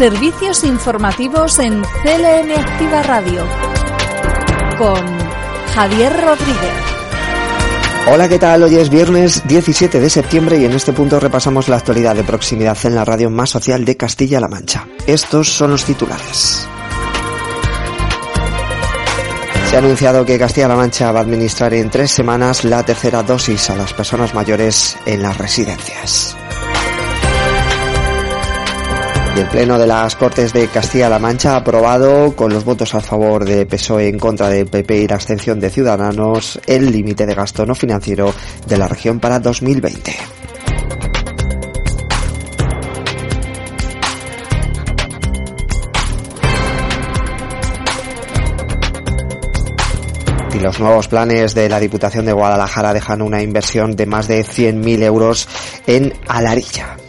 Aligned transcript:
Servicios 0.00 0.64
informativos 0.64 1.58
en 1.58 1.82
CLM 1.82 2.58
Activa 2.58 3.02
Radio 3.02 3.44
con 4.78 4.96
Javier 5.74 6.10
Rodríguez. 6.10 6.72
Hola, 8.10 8.26
¿qué 8.26 8.38
tal? 8.38 8.62
Hoy 8.62 8.76
es 8.76 8.88
viernes 8.88 9.46
17 9.46 10.00
de 10.00 10.08
septiembre 10.08 10.56
y 10.56 10.64
en 10.64 10.72
este 10.72 10.94
punto 10.94 11.20
repasamos 11.20 11.68
la 11.68 11.76
actualidad 11.76 12.16
de 12.16 12.24
proximidad 12.24 12.78
en 12.84 12.94
la 12.94 13.04
radio 13.04 13.28
más 13.28 13.50
social 13.50 13.84
de 13.84 13.98
Castilla-La 13.98 14.48
Mancha. 14.48 14.88
Estos 15.06 15.52
son 15.52 15.72
los 15.72 15.84
titulares. 15.84 16.66
Se 19.68 19.76
ha 19.76 19.80
anunciado 19.80 20.24
que 20.24 20.38
Castilla-La 20.38 20.76
Mancha 20.76 21.12
va 21.12 21.18
a 21.18 21.22
administrar 21.24 21.74
en 21.74 21.90
tres 21.90 22.10
semanas 22.10 22.64
la 22.64 22.82
tercera 22.84 23.22
dosis 23.22 23.68
a 23.68 23.76
las 23.76 23.92
personas 23.92 24.32
mayores 24.32 24.96
en 25.04 25.20
las 25.20 25.36
residencias. 25.36 26.39
El 29.40 29.48
Pleno 29.48 29.78
de 29.78 29.86
las 29.86 30.16
Cortes 30.16 30.52
de 30.52 30.68
Castilla-La 30.68 31.18
Mancha 31.18 31.54
ha 31.54 31.56
aprobado, 31.56 32.36
con 32.36 32.52
los 32.52 32.62
votos 32.62 32.94
a 32.94 33.00
favor 33.00 33.46
de 33.46 33.64
PSOE 33.64 34.08
en 34.08 34.18
contra 34.18 34.50
del 34.50 34.66
PP 34.66 34.98
y 34.98 35.08
la 35.08 35.14
abstención 35.14 35.58
de 35.58 35.70
Ciudadanos, 35.70 36.60
el 36.66 36.92
límite 36.92 37.24
de 37.24 37.34
gasto 37.34 37.64
no 37.64 37.74
financiero 37.74 38.34
de 38.66 38.76
la 38.76 38.86
región 38.86 39.18
para 39.18 39.40
2020. 39.40 40.14
Y 50.52 50.58
los 50.58 50.80
nuevos 50.80 51.08
planes 51.08 51.54
de 51.54 51.70
la 51.70 51.80
Diputación 51.80 52.26
de 52.26 52.34
Guadalajara 52.34 52.92
dejan 52.92 53.22
una 53.22 53.40
inversión 53.40 53.96
de 53.96 54.04
más 54.04 54.28
de 54.28 54.44
100.000 54.44 55.02
euros 55.02 55.48
en 55.86 56.12
Alarilla. 56.28 56.99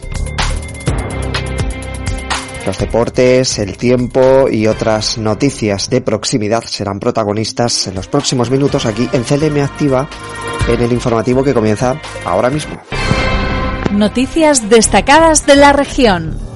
Los 2.66 2.78
deportes, 2.78 3.58
el 3.58 3.76
tiempo 3.76 4.48
y 4.48 4.68
otras 4.68 5.18
noticias 5.18 5.90
de 5.90 6.00
proximidad 6.00 6.62
serán 6.62 7.00
protagonistas 7.00 7.88
en 7.88 7.96
los 7.96 8.06
próximos 8.06 8.50
minutos 8.50 8.86
aquí 8.86 9.08
en 9.12 9.24
CLM 9.24 9.60
Activa 9.62 10.08
en 10.68 10.80
el 10.80 10.92
informativo 10.92 11.42
que 11.42 11.54
comienza 11.54 12.00
ahora 12.24 12.50
mismo. 12.50 12.80
Noticias 13.90 14.70
destacadas 14.70 15.44
de 15.44 15.56
la 15.56 15.72
región. 15.72 16.51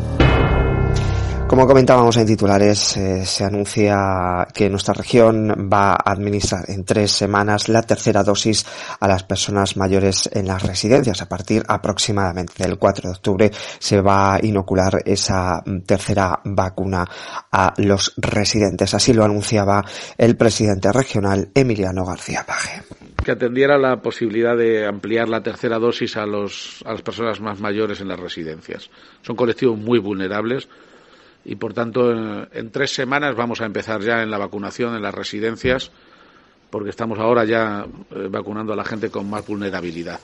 Como 1.49 1.69
comentábamos 1.69 2.17
en 2.17 2.27
titulares, 2.27 2.97
eh, 2.97 3.25
se 3.25 3.45
anuncia 3.45 4.49
que 4.53 4.69
nuestra 4.69 4.95
región 4.95 5.71
va 5.73 5.93
a 5.93 6.11
administrar 6.11 6.65
en 6.69 6.85
tres 6.85 7.13
semanas 7.13 7.69
la 7.69 7.83
tercera 7.83 8.25
dosis 8.25 8.67
a 8.99 9.07
las 9.07 9.23
personas 9.23 9.77
mayores 9.77 10.29
en 10.33 10.49
las 10.49 10.65
residencias. 10.65 11.23
A 11.23 11.29
partir 11.29 11.63
aproximadamente 11.69 12.65
del 12.65 12.79
4 12.79 13.09
de 13.09 13.15
octubre 13.15 13.51
se 13.79 14.01
va 14.01 14.35
a 14.35 14.41
inocular 14.45 15.03
esa 15.05 15.63
tercera 15.87 16.41
vacuna 16.45 17.05
a 17.53 17.73
los 17.77 18.13
residentes. 18.17 18.93
Así 18.95 19.13
lo 19.13 19.25
anunciaba 19.25 19.85
el 20.19 20.37
presidente 20.37 20.91
regional 20.91 21.51
Emiliano 21.55 22.05
García 22.05 22.45
Paje 22.45 22.83
que 23.25 23.33
atendiera 23.33 23.77
la 23.77 24.01
posibilidad 24.03 24.57
de 24.57 24.87
ampliar 24.87 25.29
la 25.29 25.43
tercera 25.43 25.81
dosis 25.81 26.17
a, 26.17 26.27
los, 26.27 26.81
a 26.85 26.93
las 26.93 27.03
personas 27.03 27.41
más 27.41 27.59
mayores 27.59 28.01
en 28.01 28.07
las 28.07 28.21
residencias. 28.21 28.89
Son 29.23 29.35
colectivos 29.35 29.77
muy 29.77 29.99
vulnerables 29.99 30.69
y 31.49 31.55
por 31.55 31.73
tanto 31.73 32.11
en, 32.11 32.71
tres 32.73 32.93
semanas 32.93 33.37
vamos 33.37 33.61
a 33.61 33.67
empezar 33.67 34.01
ya 34.01 34.21
en 34.23 34.31
la 34.31 34.39
vacunación 34.39 34.97
en 34.97 35.03
las 35.03 35.15
residencias 35.15 35.93
porque 36.71 36.91
estamos 36.91 37.21
ahora 37.21 37.45
ya 37.45 37.87
eh, 38.11 38.27
vacunando 38.29 38.73
a 38.73 38.77
la 38.77 38.85
gente 38.85 39.11
con 39.11 39.31
más 39.31 39.47
vulnerabilidad. 39.47 40.19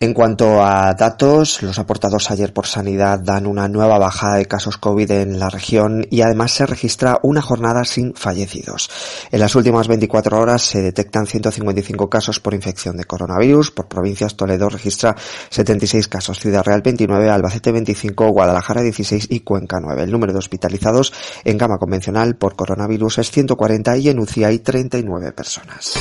En 0.00 0.14
cuanto 0.14 0.64
a 0.64 0.94
datos, 0.94 1.60
los 1.62 1.78
aportados 1.80 2.30
ayer 2.30 2.52
por 2.52 2.66
Sanidad 2.66 3.18
dan 3.18 3.46
una 3.46 3.68
nueva 3.68 3.98
bajada 3.98 4.36
de 4.36 4.46
casos 4.46 4.78
COVID 4.78 5.10
en 5.10 5.40
la 5.40 5.50
región 5.50 6.06
y 6.08 6.20
además 6.20 6.52
se 6.52 6.66
registra 6.66 7.18
una 7.24 7.42
jornada 7.42 7.84
sin 7.84 8.14
fallecidos. 8.14 8.90
En 9.32 9.40
las 9.40 9.56
últimas 9.56 9.88
24 9.88 10.38
horas 10.38 10.62
se 10.62 10.82
detectan 10.82 11.26
155 11.26 12.08
casos 12.08 12.38
por 12.38 12.54
infección 12.54 12.96
de 12.96 13.04
coronavirus. 13.04 13.72
Por 13.72 13.88
provincias, 13.88 14.36
Toledo 14.36 14.68
registra 14.68 15.16
76 15.50 16.06
casos, 16.06 16.38
Ciudad 16.38 16.62
Real 16.64 16.82
29, 16.82 17.28
Albacete 17.28 17.72
25, 17.72 18.28
Guadalajara 18.28 18.82
16 18.82 19.26
y 19.30 19.40
Cuenca 19.40 19.80
9. 19.80 20.04
El 20.04 20.12
número 20.12 20.32
de 20.32 20.38
hospitalizados 20.38 21.12
en 21.44 21.58
gama 21.58 21.78
convencional 21.78 22.36
por 22.36 22.54
coronavirus 22.54 23.18
es 23.18 23.32
140 23.32 23.96
y 23.96 24.10
en 24.10 24.20
UCI 24.20 24.44
hay 24.44 24.58
39 24.60 25.32
personas. 25.32 25.94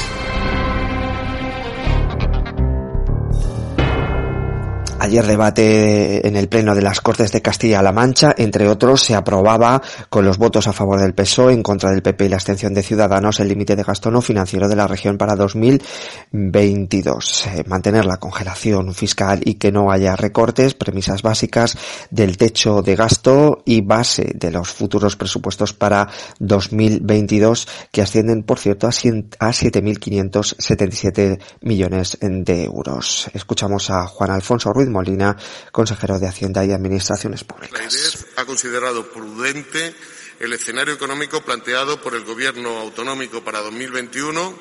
Ayer 5.08 5.26
debate 5.26 6.28
en 6.28 6.36
el 6.36 6.50
Pleno 6.50 6.76
de 6.76 6.82
las 6.82 7.00
Cortes 7.00 7.32
de 7.32 7.42
Castilla-La 7.42 7.94
Mancha, 7.94 8.36
entre 8.38 8.68
otros, 8.68 9.02
se 9.02 9.16
aprobaba 9.16 9.82
con 10.10 10.26
los 10.26 10.38
votos 10.38 10.68
a 10.68 10.74
favor 10.74 11.00
del 11.00 11.14
PSOE, 11.14 11.54
en 11.54 11.64
contra 11.64 11.92
del 11.92 12.02
PP 12.02 12.26
y 12.26 12.30
la 12.30 12.36
abstención 12.36 12.74
de 12.74 12.84
Ciudadanos 12.84 13.40
el 13.40 13.48
límite 13.48 13.78
de 13.78 13.84
gasto 13.84 14.12
no 14.12 14.22
financiero 14.22 14.68
de 14.68 14.76
la 14.76 14.86
región 14.86 15.18
para 15.18 15.38
2022. 15.38 17.48
Eh, 17.48 17.64
mantener 17.68 18.06
la 18.06 18.18
congelación 18.18 18.94
fiscal 18.94 19.40
y 19.46 19.54
que 19.54 19.72
no 19.72 19.92
haya 19.92 20.18
recortes, 20.18 20.74
premisas 20.74 21.22
básicas 21.22 21.78
del 22.12 22.36
techo 22.36 22.82
de 22.82 22.98
gasto 22.98 23.64
y 23.64 23.80
base 23.80 24.34
de 24.36 24.52
los 24.52 24.68
futuros 24.68 25.16
presupuestos 25.16 25.72
para 25.72 26.10
2022 26.40 27.66
que 27.94 28.02
ascienden, 28.02 28.44
por 28.44 28.60
cierto, 28.60 28.88
a 28.88 28.92
7.577 28.92 31.40
millones 31.62 32.18
de 32.20 32.66
euros. 32.66 33.30
Escuchamos 33.34 33.90
a 33.90 34.06
Juan 34.06 34.32
Alfonso 34.32 34.74
Ruiz 34.74 34.90
Molina, 34.98 35.38
consejero 35.72 36.18
de 36.18 36.28
Hacienda 36.28 36.66
y 36.66 36.72
Administraciones 36.72 37.44
Públicas. 37.44 38.26
ha 38.36 38.46
considerado 38.46 39.12
prudente 39.12 39.94
el 40.40 40.54
escenario 40.54 40.96
económico 40.96 41.44
planteado 41.44 42.02
por 42.02 42.16
el 42.16 42.26
Gobierno 42.26 42.80
autonómico 42.80 43.44
para 43.44 43.60
2021 43.62 44.58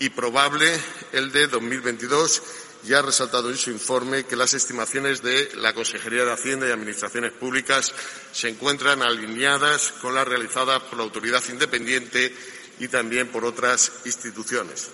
y 0.00 0.10
probable 0.10 0.70
el 1.12 1.32
de 1.32 1.46
2022 1.46 2.42
y 2.86 2.92
ha 2.92 3.00
resaltado 3.00 3.48
en 3.48 3.56
su 3.56 3.70
informe 3.70 4.24
que 4.24 4.36
las 4.36 4.52
estimaciones 4.52 5.22
de 5.22 5.48
la 5.56 5.72
Consejería 5.72 6.26
de 6.26 6.32
Hacienda 6.32 6.68
y 6.68 6.72
Administraciones 6.72 7.32
Públicas 7.32 7.94
se 8.30 8.50
encuentran 8.50 9.02
alineadas 9.02 9.92
con 10.02 10.14
las 10.14 10.28
realizadas 10.28 10.82
por 10.82 10.98
la 10.98 11.04
autoridad 11.04 11.42
independiente 11.48 12.34
y 12.78 12.88
también 12.88 13.28
por 13.28 13.46
otras 13.46 13.90
instituciones. 14.04 14.90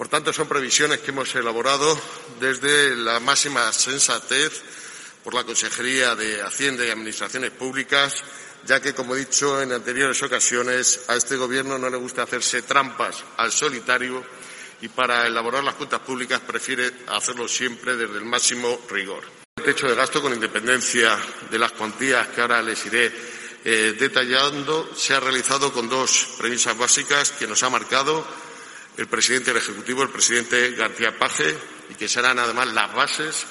Por 0.00 0.08
tanto, 0.08 0.32
son 0.32 0.48
previsiones 0.48 1.00
que 1.00 1.10
hemos 1.10 1.34
elaborado 1.34 1.94
desde 2.40 2.96
la 2.96 3.20
máxima 3.20 3.70
sensatez 3.70 4.62
por 5.22 5.34
la 5.34 5.44
Consejería 5.44 6.16
de 6.16 6.40
Hacienda 6.40 6.86
y 6.86 6.88
Administraciones 6.88 7.50
Públicas, 7.50 8.24
ya 8.64 8.80
que, 8.80 8.94
como 8.94 9.14
he 9.14 9.18
dicho 9.18 9.60
en 9.60 9.72
anteriores 9.72 10.22
ocasiones, 10.22 11.04
a 11.08 11.16
este 11.16 11.36
Gobierno 11.36 11.76
no 11.76 11.90
le 11.90 11.98
gusta 11.98 12.22
hacerse 12.22 12.62
trampas 12.62 13.22
al 13.36 13.52
solitario 13.52 14.24
y 14.80 14.88
para 14.88 15.26
elaborar 15.26 15.62
las 15.62 15.74
cuentas 15.74 16.00
públicas 16.00 16.40
prefiere 16.40 16.90
hacerlo 17.08 17.46
siempre 17.46 17.94
desde 17.94 18.16
el 18.16 18.24
máximo 18.24 18.80
rigor. 18.88 19.24
El 19.58 19.64
techo 19.64 19.86
de 19.86 19.96
gasto, 19.96 20.22
con 20.22 20.32
independencia 20.32 21.14
de 21.50 21.58
las 21.58 21.72
cuantías 21.72 22.28
que 22.28 22.40
ahora 22.40 22.62
les 22.62 22.86
iré 22.86 23.12
eh, 23.62 23.94
detallando, 23.98 24.96
se 24.96 25.12
ha 25.12 25.20
realizado 25.20 25.70
con 25.74 25.90
dos 25.90 26.36
premisas 26.38 26.78
básicas 26.78 27.32
que 27.32 27.46
nos 27.46 27.62
ha 27.62 27.68
marcado 27.68 28.24
el 28.96 29.06
presidente 29.06 29.52
del 29.52 29.62
Ejecutivo, 29.62 30.02
el 30.02 30.10
presidente 30.10 30.72
García 30.72 31.18
Paje, 31.18 31.56
y 31.90 31.94
que 31.94 32.08
serán 32.08 32.38
además 32.38 32.68
las 32.68 32.94
bases 32.94 33.46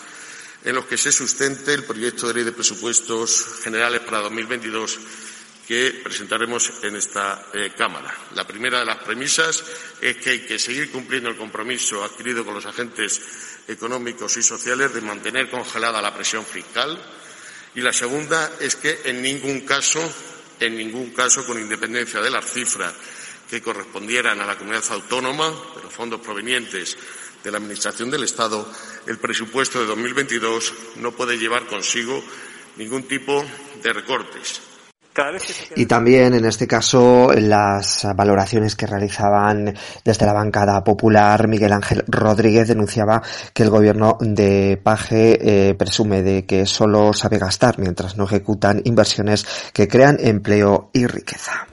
en 0.63 0.75
los 0.75 0.85
que 0.85 0.97
se 0.97 1.11
sustente 1.11 1.73
el 1.73 1.83
proyecto 1.83 2.27
de 2.27 2.33
ley 2.35 2.43
de 2.43 2.51
presupuestos 2.51 3.59
generales 3.63 4.01
para 4.01 4.19
2022 4.19 4.99
que 5.67 6.01
presentaremos 6.03 6.71
en 6.81 6.95
esta 6.95 7.45
eh, 7.53 7.71
Cámara. 7.77 8.11
La 8.33 8.45
primera 8.45 8.79
de 8.79 8.85
las 8.85 9.03
premisas 9.03 9.63
es 10.01 10.17
que 10.17 10.31
hay 10.31 10.39
que 10.39 10.57
seguir 10.57 10.89
cumpliendo 10.89 11.29
el 11.29 11.37
compromiso 11.37 12.03
adquirido 12.03 12.43
con 12.43 12.55
los 12.55 12.65
agentes 12.65 13.21
económicos 13.67 14.35
y 14.37 14.41
sociales 14.41 14.93
de 14.93 15.01
mantener 15.01 15.49
congelada 15.49 16.01
la 16.01 16.13
presión 16.13 16.43
fiscal 16.43 16.99
y 17.75 17.81
la 17.81 17.93
segunda 17.93 18.51
es 18.59 18.75
que 18.75 19.01
en 19.05 19.21
ningún 19.21 19.61
caso, 19.61 20.01
en 20.59 20.75
ningún 20.75 21.11
caso, 21.11 21.45
con 21.45 21.59
independencia 21.59 22.19
de 22.19 22.31
las 22.31 22.51
cifras 22.51 22.93
que 23.49 23.61
correspondieran 23.61 24.39
a 24.39 24.45
la 24.45 24.55
comunidad 24.55 24.83
autónoma, 24.91 25.49
de 25.75 25.83
los 25.83 25.93
fondos 25.93 26.21
provenientes 26.21 26.97
de 27.43 27.51
la 27.51 27.57
Administración 27.57 28.11
del 28.11 28.23
Estado, 28.23 28.67
el 29.07 29.17
presupuesto 29.17 29.79
de 29.79 29.87
2022 29.87 30.73
no 30.97 31.11
puede 31.11 31.37
llevar 31.37 31.65
consigo 31.65 32.21
ningún 32.77 33.03
tipo 33.03 33.43
de 33.81 33.93
recortes. 33.93 34.61
Y 35.75 35.85
también, 35.85 36.33
en 36.33 36.45
este 36.45 36.65
caso, 36.65 37.31
las 37.33 38.07
valoraciones 38.15 38.75
que 38.75 38.87
realizaban 38.87 39.75
desde 40.05 40.25
la 40.25 40.31
bancada 40.31 40.81
popular, 40.83 41.47
Miguel 41.47 41.73
Ángel 41.73 42.05
Rodríguez 42.07 42.69
denunciaba 42.69 43.21
que 43.53 43.63
el 43.63 43.69
gobierno 43.69 44.17
de 44.21 44.79
Paje 44.81 45.37
eh, 45.41 45.73
presume 45.73 46.21
de 46.21 46.45
que 46.45 46.65
solo 46.65 47.11
sabe 47.11 47.37
gastar 47.37 47.79
mientras 47.79 48.15
no 48.15 48.25
ejecutan 48.25 48.81
inversiones 48.85 49.45
que 49.73 49.89
crean 49.89 50.17
empleo 50.21 50.89
y 50.93 51.05
riqueza 51.05 51.67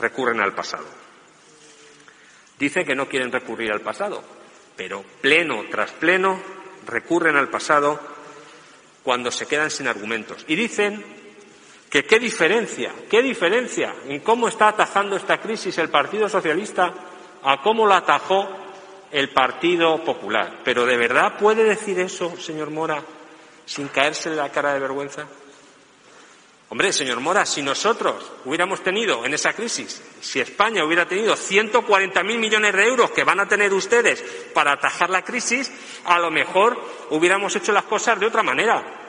recurren 0.00 0.40
al 0.40 0.54
pasado. 0.54 0.86
Dicen 2.58 2.84
que 2.84 2.94
no 2.94 3.08
quieren 3.08 3.32
recurrir 3.32 3.72
al 3.72 3.80
pasado, 3.80 4.22
pero 4.76 5.02
pleno 5.20 5.64
tras 5.70 5.92
pleno 5.92 6.40
recurren 6.86 7.36
al 7.36 7.48
pasado 7.48 8.00
cuando 9.02 9.30
se 9.30 9.46
quedan 9.46 9.70
sin 9.70 9.88
argumentos. 9.88 10.44
Y 10.46 10.56
dicen 10.56 11.02
que 11.88 12.04
qué 12.04 12.18
diferencia, 12.18 12.92
qué 13.08 13.22
diferencia 13.22 13.94
en 14.06 14.20
cómo 14.20 14.48
está 14.48 14.68
atajando 14.68 15.16
esta 15.16 15.40
crisis 15.40 15.78
el 15.78 15.88
Partido 15.88 16.28
Socialista 16.28 16.92
a 17.42 17.62
cómo 17.62 17.86
la 17.86 17.98
atajó 17.98 18.48
el 19.10 19.30
Partido 19.30 20.04
Popular. 20.04 20.60
Pero 20.64 20.86
¿de 20.86 20.96
verdad 20.96 21.36
puede 21.38 21.64
decir 21.64 21.98
eso, 21.98 22.36
señor 22.36 22.70
Mora, 22.70 23.02
sin 23.66 23.88
caerse 23.88 24.30
la 24.30 24.50
cara 24.50 24.74
de 24.74 24.80
vergüenza? 24.80 25.26
Hombre, 26.70 26.92
señor 26.92 27.20
Mora, 27.20 27.44
si 27.44 27.62
nosotros 27.62 28.32
hubiéramos 28.44 28.82
tenido 28.82 29.26
en 29.26 29.34
esa 29.34 29.52
crisis, 29.52 30.02
si 30.20 30.40
España 30.40 30.84
hubiera 30.84 31.06
tenido 31.06 31.34
140.000 31.34 32.22
millones 32.38 32.72
de 32.72 32.86
euros 32.86 33.10
que 33.10 33.24
van 33.24 33.40
a 33.40 33.48
tener 33.48 33.74
ustedes 33.74 34.22
para 34.54 34.72
atajar 34.72 35.10
la 35.10 35.22
crisis, 35.22 35.70
a 36.04 36.18
lo 36.18 36.30
mejor 36.30 36.80
hubiéramos 37.10 37.54
hecho 37.56 37.72
las 37.72 37.84
cosas 37.84 38.18
de 38.20 38.26
otra 38.26 38.42
manera 38.42 39.00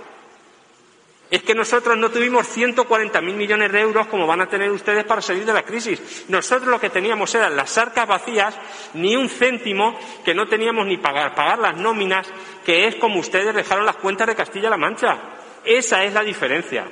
es 1.32 1.44
que 1.44 1.56
nosotros 1.56 1.98
no 1.98 2.12
tuvimos 2.12 2.46
140.000 2.46 3.22
millones 3.22 3.72
de 3.72 3.80
euros 3.80 4.08
como 4.08 4.28
van 4.28 4.42
a 4.42 4.50
tener 4.50 4.70
ustedes 4.70 5.06
para 5.06 5.22
salir 5.22 5.46
de 5.46 5.54
la 5.54 5.64
crisis. 5.64 6.26
Nosotros 6.28 6.68
lo 6.68 6.80
que 6.80 6.90
teníamos 6.90 7.34
eran 7.34 7.56
las 7.56 7.78
arcas 7.78 8.06
vacías, 8.06 8.54
ni 8.96 9.16
un 9.16 9.30
céntimo 9.30 9.98
que 10.26 10.34
no 10.34 10.48
teníamos 10.48 10.86
ni 10.86 10.98
pagar, 10.98 11.34
pagar 11.34 11.60
las 11.60 11.78
nóminas, 11.78 12.28
que 12.66 12.86
es 12.86 12.96
como 12.96 13.22
ustedes 13.22 13.56
dejaron 13.56 13.86
las 13.86 13.96
cuentas 13.96 14.28
de 14.28 14.36
Castilla-La 14.36 14.76
Mancha. 14.76 15.18
Esa 15.64 16.04
es 16.04 16.14
la 16.14 16.22
diferencia. 16.22 16.86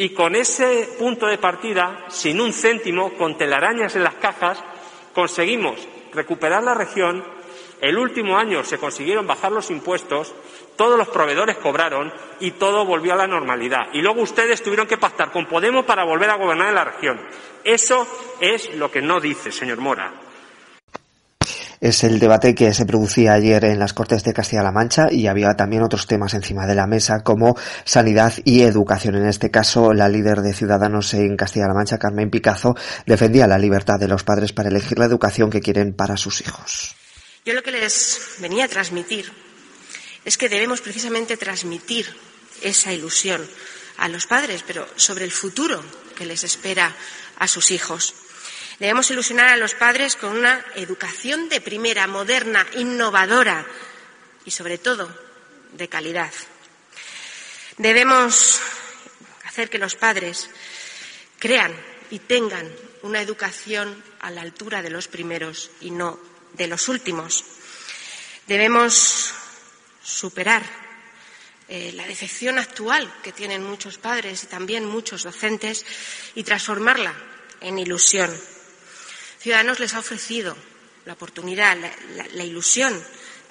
Y 0.00 0.14
con 0.14 0.34
ese 0.34 0.88
punto 0.98 1.26
de 1.26 1.36
partida, 1.36 2.06
sin 2.08 2.40
un 2.40 2.54
céntimo, 2.54 3.12
con 3.18 3.36
telarañas 3.36 3.96
en 3.96 4.02
las 4.02 4.14
cajas, 4.14 4.58
conseguimos 5.12 5.86
recuperar 6.14 6.62
la 6.62 6.72
región. 6.72 7.22
El 7.82 7.98
último 7.98 8.38
año 8.38 8.64
se 8.64 8.78
consiguieron 8.78 9.26
bajar 9.26 9.52
los 9.52 9.70
impuestos 9.70 10.32
todos 10.74 10.96
los 10.96 11.08
proveedores 11.08 11.58
cobraron 11.58 12.10
y 12.40 12.52
todo 12.52 12.86
volvió 12.86 13.12
a 13.12 13.16
la 13.16 13.26
normalidad. 13.26 13.88
Y 13.92 14.00
luego 14.00 14.22
ustedes 14.22 14.62
tuvieron 14.62 14.86
que 14.86 14.96
pactar 14.96 15.30
con 15.32 15.44
Podemos 15.44 15.84
para 15.84 16.04
volver 16.04 16.30
a 16.30 16.36
gobernar 16.36 16.68
en 16.68 16.74
la 16.76 16.84
región. 16.84 17.20
Eso 17.62 18.06
es 18.40 18.74
lo 18.76 18.90
que 18.90 19.02
no 19.02 19.20
dice, 19.20 19.52
señor 19.52 19.80
Mora. 19.80 20.29
Es 21.80 22.04
el 22.04 22.18
debate 22.18 22.54
que 22.54 22.74
se 22.74 22.84
producía 22.84 23.32
ayer 23.32 23.64
en 23.64 23.78
las 23.78 23.94
Cortes 23.94 24.22
de 24.22 24.34
Castilla-La 24.34 24.70
Mancha 24.70 25.06
y 25.10 25.28
había 25.28 25.56
también 25.56 25.82
otros 25.82 26.06
temas 26.06 26.34
encima 26.34 26.66
de 26.66 26.74
la 26.74 26.86
mesa 26.86 27.22
como 27.22 27.56
sanidad 27.84 28.34
y 28.44 28.60
educación. 28.60 29.14
En 29.14 29.26
este 29.26 29.50
caso, 29.50 29.94
la 29.94 30.06
líder 30.10 30.42
de 30.42 30.52
Ciudadanos 30.52 31.14
en 31.14 31.38
Castilla-La 31.38 31.72
Mancha, 31.72 31.98
Carmen 31.98 32.28
Picazo, 32.28 32.74
defendía 33.06 33.46
la 33.46 33.56
libertad 33.56 33.98
de 33.98 34.08
los 34.08 34.24
padres 34.24 34.52
para 34.52 34.68
elegir 34.68 34.98
la 34.98 35.06
educación 35.06 35.48
que 35.48 35.62
quieren 35.62 35.94
para 35.94 36.18
sus 36.18 36.42
hijos. 36.42 36.94
Yo 37.46 37.54
lo 37.54 37.62
que 37.62 37.70
les 37.70 38.36
venía 38.40 38.66
a 38.66 38.68
transmitir 38.68 39.32
es 40.26 40.36
que 40.36 40.50
debemos 40.50 40.82
precisamente 40.82 41.38
transmitir 41.38 42.14
esa 42.60 42.92
ilusión 42.92 43.40
a 43.96 44.08
los 44.08 44.26
padres, 44.26 44.62
pero 44.66 44.86
sobre 44.96 45.24
el 45.24 45.30
futuro 45.30 45.82
que 46.14 46.26
les 46.26 46.44
espera 46.44 46.94
a 47.38 47.48
sus 47.48 47.70
hijos. 47.70 48.14
Debemos 48.80 49.10
ilusionar 49.10 49.48
a 49.48 49.58
los 49.58 49.74
padres 49.74 50.16
con 50.16 50.38
una 50.38 50.64
educación 50.74 51.50
de 51.50 51.60
primera, 51.60 52.06
moderna, 52.06 52.66
innovadora 52.76 53.66
y, 54.46 54.50
sobre 54.52 54.78
todo, 54.78 55.14
de 55.72 55.86
calidad. 55.88 56.32
Debemos 57.76 58.58
hacer 59.44 59.68
que 59.68 59.76
los 59.76 59.96
padres 59.96 60.48
crean 61.38 61.74
y 62.10 62.20
tengan 62.20 62.72
una 63.02 63.20
educación 63.20 64.02
a 64.20 64.30
la 64.30 64.40
altura 64.40 64.80
de 64.80 64.88
los 64.88 65.08
primeros 65.08 65.70
y 65.82 65.90
no 65.90 66.18
de 66.54 66.66
los 66.66 66.88
últimos. 66.88 67.44
Debemos 68.46 69.34
superar 70.02 70.62
eh, 71.68 71.92
la 71.92 72.06
decepción 72.06 72.58
actual 72.58 73.12
que 73.22 73.32
tienen 73.32 73.62
muchos 73.62 73.98
padres 73.98 74.42
y 74.44 74.46
también 74.46 74.86
muchos 74.86 75.22
docentes 75.22 75.84
y 76.34 76.44
transformarla 76.44 77.14
en 77.60 77.78
ilusión. 77.78 78.30
Ciudadanos 79.40 79.80
les 79.80 79.94
ha 79.94 80.00
ofrecido 80.00 80.54
la 81.06 81.14
oportunidad, 81.14 81.76
la, 82.34 82.44
ilusión 82.44 82.92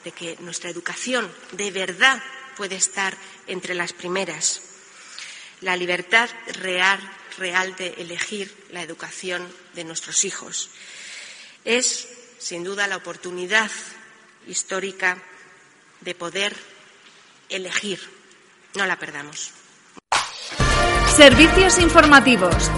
de 0.04 0.12
que 0.12 0.38
nuestra 0.40 0.70
educación 0.70 1.30
de 1.54 1.72
verdad 1.72 2.22
puede 2.56 2.76
estar 2.76 3.18
entre 3.48 3.74
las 3.74 3.92
primeras. 3.94 4.62
La 5.62 5.76
libertad 5.76 6.30
real, 6.60 7.00
real 7.38 7.76
de 7.76 7.96
elegir 7.98 8.54
la 8.70 8.84
educación 8.84 9.52
de 9.74 9.84
nuestros 9.84 10.26
hijos. 10.26 10.70
Es, 11.66 12.08
sin 12.38 12.64
duda, 12.64 12.86
la 12.86 12.98
oportunidad 12.98 13.72
histórica 14.48 15.18
de 16.02 16.14
poder 16.14 16.56
elegir. 17.50 18.00
No 18.76 18.86
la 18.86 19.00
perdamos. 19.00 19.52
Servicios 21.18 21.80
informativos. 21.80 22.70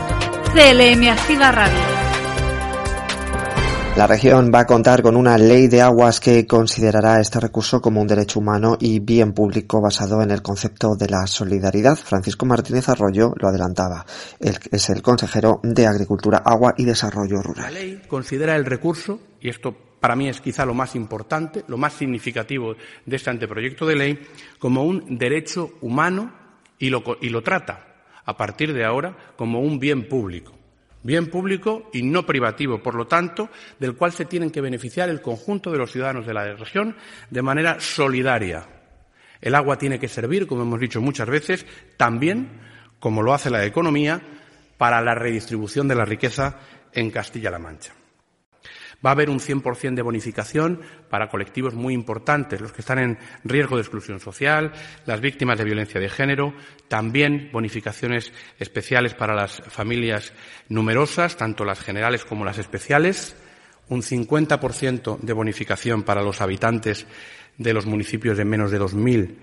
CLM 0.53 1.09
Activa 1.09 1.51
Radio. 1.51 2.00
La 3.97 4.07
región 4.07 4.51
va 4.55 4.61
a 4.61 4.65
contar 4.65 5.01
con 5.01 5.17
una 5.17 5.37
ley 5.37 5.67
de 5.67 5.81
aguas 5.81 6.21
que 6.21 6.47
considerará 6.47 7.19
este 7.19 7.41
recurso 7.41 7.81
como 7.81 7.99
un 7.99 8.07
derecho 8.07 8.39
humano 8.39 8.77
y 8.79 9.01
bien 9.01 9.33
público 9.33 9.81
basado 9.81 10.21
en 10.21 10.31
el 10.31 10.41
concepto 10.41 10.95
de 10.95 11.09
la 11.09 11.27
solidaridad. 11.27 11.97
Francisco 11.97 12.45
Martínez 12.45 12.87
Arroyo 12.87 13.33
lo 13.35 13.49
adelantaba. 13.49 14.05
Él 14.39 14.57
es 14.71 14.89
el 14.89 15.01
consejero 15.01 15.59
de 15.61 15.87
Agricultura, 15.87 16.41
Agua 16.43 16.73
y 16.77 16.85
Desarrollo 16.85 17.41
Rural. 17.41 17.65
La 17.65 17.79
ley 17.79 18.01
considera 18.07 18.55
el 18.55 18.63
recurso, 18.63 19.19
y 19.41 19.49
esto 19.49 19.75
para 19.99 20.15
mí 20.15 20.29
es 20.29 20.39
quizá 20.39 20.65
lo 20.65 20.73
más 20.73 20.95
importante, 20.95 21.65
lo 21.67 21.77
más 21.77 21.91
significativo 21.91 22.75
de 23.05 23.15
este 23.17 23.29
anteproyecto 23.29 23.85
de 23.85 23.95
ley, 23.97 24.19
como 24.57 24.85
un 24.85 25.17
derecho 25.17 25.73
humano 25.81 26.31
y 26.79 26.89
lo, 26.89 27.03
y 27.19 27.27
lo 27.27 27.43
trata, 27.43 27.85
a 28.23 28.37
partir 28.37 28.73
de 28.73 28.85
ahora, 28.85 29.17
como 29.35 29.59
un 29.59 29.79
bien 29.79 30.07
público. 30.07 30.60
Bien 31.03 31.27
público 31.27 31.89
y 31.93 32.03
no 32.03 32.25
privativo, 32.25 32.81
por 32.81 32.95
lo 32.95 33.07
tanto, 33.07 33.49
del 33.79 33.95
cual 33.95 34.11
se 34.11 34.25
tienen 34.25 34.51
que 34.51 34.61
beneficiar 34.61 35.09
el 35.09 35.21
conjunto 35.21 35.71
de 35.71 35.77
los 35.77 35.91
ciudadanos 35.91 36.27
de 36.27 36.33
la 36.33 36.53
región 36.53 36.95
de 37.29 37.41
manera 37.41 37.79
solidaria. 37.79 38.67
El 39.41 39.55
agua 39.55 39.77
tiene 39.77 39.99
que 39.99 40.07
servir, 40.07 40.45
como 40.45 40.61
hemos 40.61 40.79
dicho 40.79 41.01
muchas 41.01 41.27
veces, 41.27 41.65
también, 41.97 42.49
como 42.99 43.23
lo 43.23 43.33
hace 43.33 43.49
la 43.49 43.65
economía, 43.65 44.21
para 44.77 45.01
la 45.01 45.15
redistribución 45.15 45.87
de 45.87 45.95
la 45.95 46.05
riqueza 46.05 46.59
en 46.93 47.09
Castilla-La 47.09 47.59
Mancha. 47.59 47.93
Va 49.03 49.11
a 49.11 49.13
haber 49.13 49.29
un 49.29 49.39
100% 49.39 49.95
de 49.95 50.01
bonificación 50.01 50.81
para 51.09 51.29
colectivos 51.29 51.73
muy 51.73 51.93
importantes, 51.93 52.61
los 52.61 52.71
que 52.71 52.81
están 52.81 52.99
en 52.99 53.17
riesgo 53.43 53.75
de 53.75 53.81
exclusión 53.81 54.19
social, 54.19 54.71
las 55.05 55.21
víctimas 55.21 55.57
de 55.57 55.63
violencia 55.63 55.99
de 55.99 56.09
género, 56.09 56.53
también 56.87 57.49
bonificaciones 57.51 58.31
especiales 58.59 59.13
para 59.13 59.33
las 59.33 59.61
familias 59.67 60.33
numerosas, 60.69 61.37
tanto 61.37 61.65
las 61.65 61.79
generales 61.79 62.25
como 62.25 62.45
las 62.45 62.57
especiales, 62.57 63.35
un 63.89 64.01
50% 64.01 65.19
de 65.19 65.33
bonificación 65.33 66.03
para 66.03 66.21
los 66.21 66.39
habitantes 66.41 67.05
de 67.57 67.73
los 67.73 67.85
municipios 67.85 68.37
de 68.37 68.45
menos 68.45 68.71
de 68.71 68.79
2.000 68.79 69.35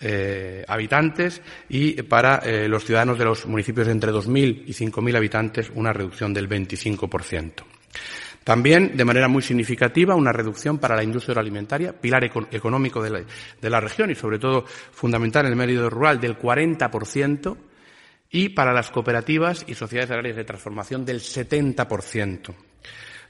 eh, 0.00 0.64
habitantes 0.66 1.42
y 1.68 2.02
para 2.02 2.38
eh, 2.38 2.66
los 2.68 2.84
ciudadanos 2.84 3.18
de 3.18 3.24
los 3.24 3.46
municipios 3.46 3.86
de 3.86 3.92
entre 3.92 4.10
2.000 4.10 4.64
y 4.66 4.72
5.000 4.72 5.16
habitantes 5.16 5.70
una 5.74 5.92
reducción 5.92 6.34
del 6.34 6.48
25%. 6.48 7.62
También, 8.44 8.96
de 8.96 9.04
manera 9.04 9.28
muy 9.28 9.42
significativa, 9.42 10.16
una 10.16 10.32
reducción 10.32 10.78
para 10.78 10.96
la 10.96 11.04
industria 11.04 11.38
alimentaria, 11.38 11.92
pilar 11.92 12.24
económico 12.24 13.02
de 13.02 13.70
la, 13.70 13.80
región 13.80 14.10
y, 14.10 14.14
sobre 14.14 14.38
todo, 14.38 14.64
fundamental 14.66 15.46
en 15.46 15.52
el 15.52 15.56
medio 15.56 15.88
rural, 15.88 16.20
del 16.20 16.38
40%, 16.38 17.56
y 18.30 18.48
para 18.48 18.72
las 18.72 18.90
cooperativas 18.90 19.64
y 19.68 19.74
sociedades 19.74 20.10
agrarias 20.10 20.36
de 20.36 20.44
transformación 20.44 21.04
del 21.04 21.20
70%. 21.20 22.54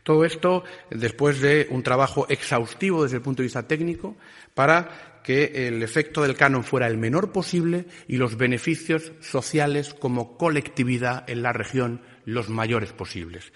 Todo 0.02 0.24
esto 0.24 0.64
después 0.90 1.40
de 1.40 1.66
un 1.70 1.82
trabajo 1.82 2.26
exhaustivo 2.28 3.02
desde 3.02 3.16
el 3.16 3.22
punto 3.22 3.42
de 3.42 3.46
vista 3.46 3.66
técnico 3.66 4.16
para 4.54 5.20
que 5.22 5.68
el 5.68 5.82
efecto 5.82 6.22
del 6.22 6.36
canon 6.36 6.64
fuera 6.64 6.88
el 6.88 6.98
menor 6.98 7.30
posible 7.30 7.86
y 8.08 8.16
los 8.16 8.36
beneficios 8.36 9.12
sociales 9.20 9.94
como 9.94 10.36
colectividad 10.36 11.28
en 11.28 11.42
la 11.42 11.52
región 11.52 12.02
los 12.24 12.48
mayores 12.48 12.92
posibles. 12.92 13.52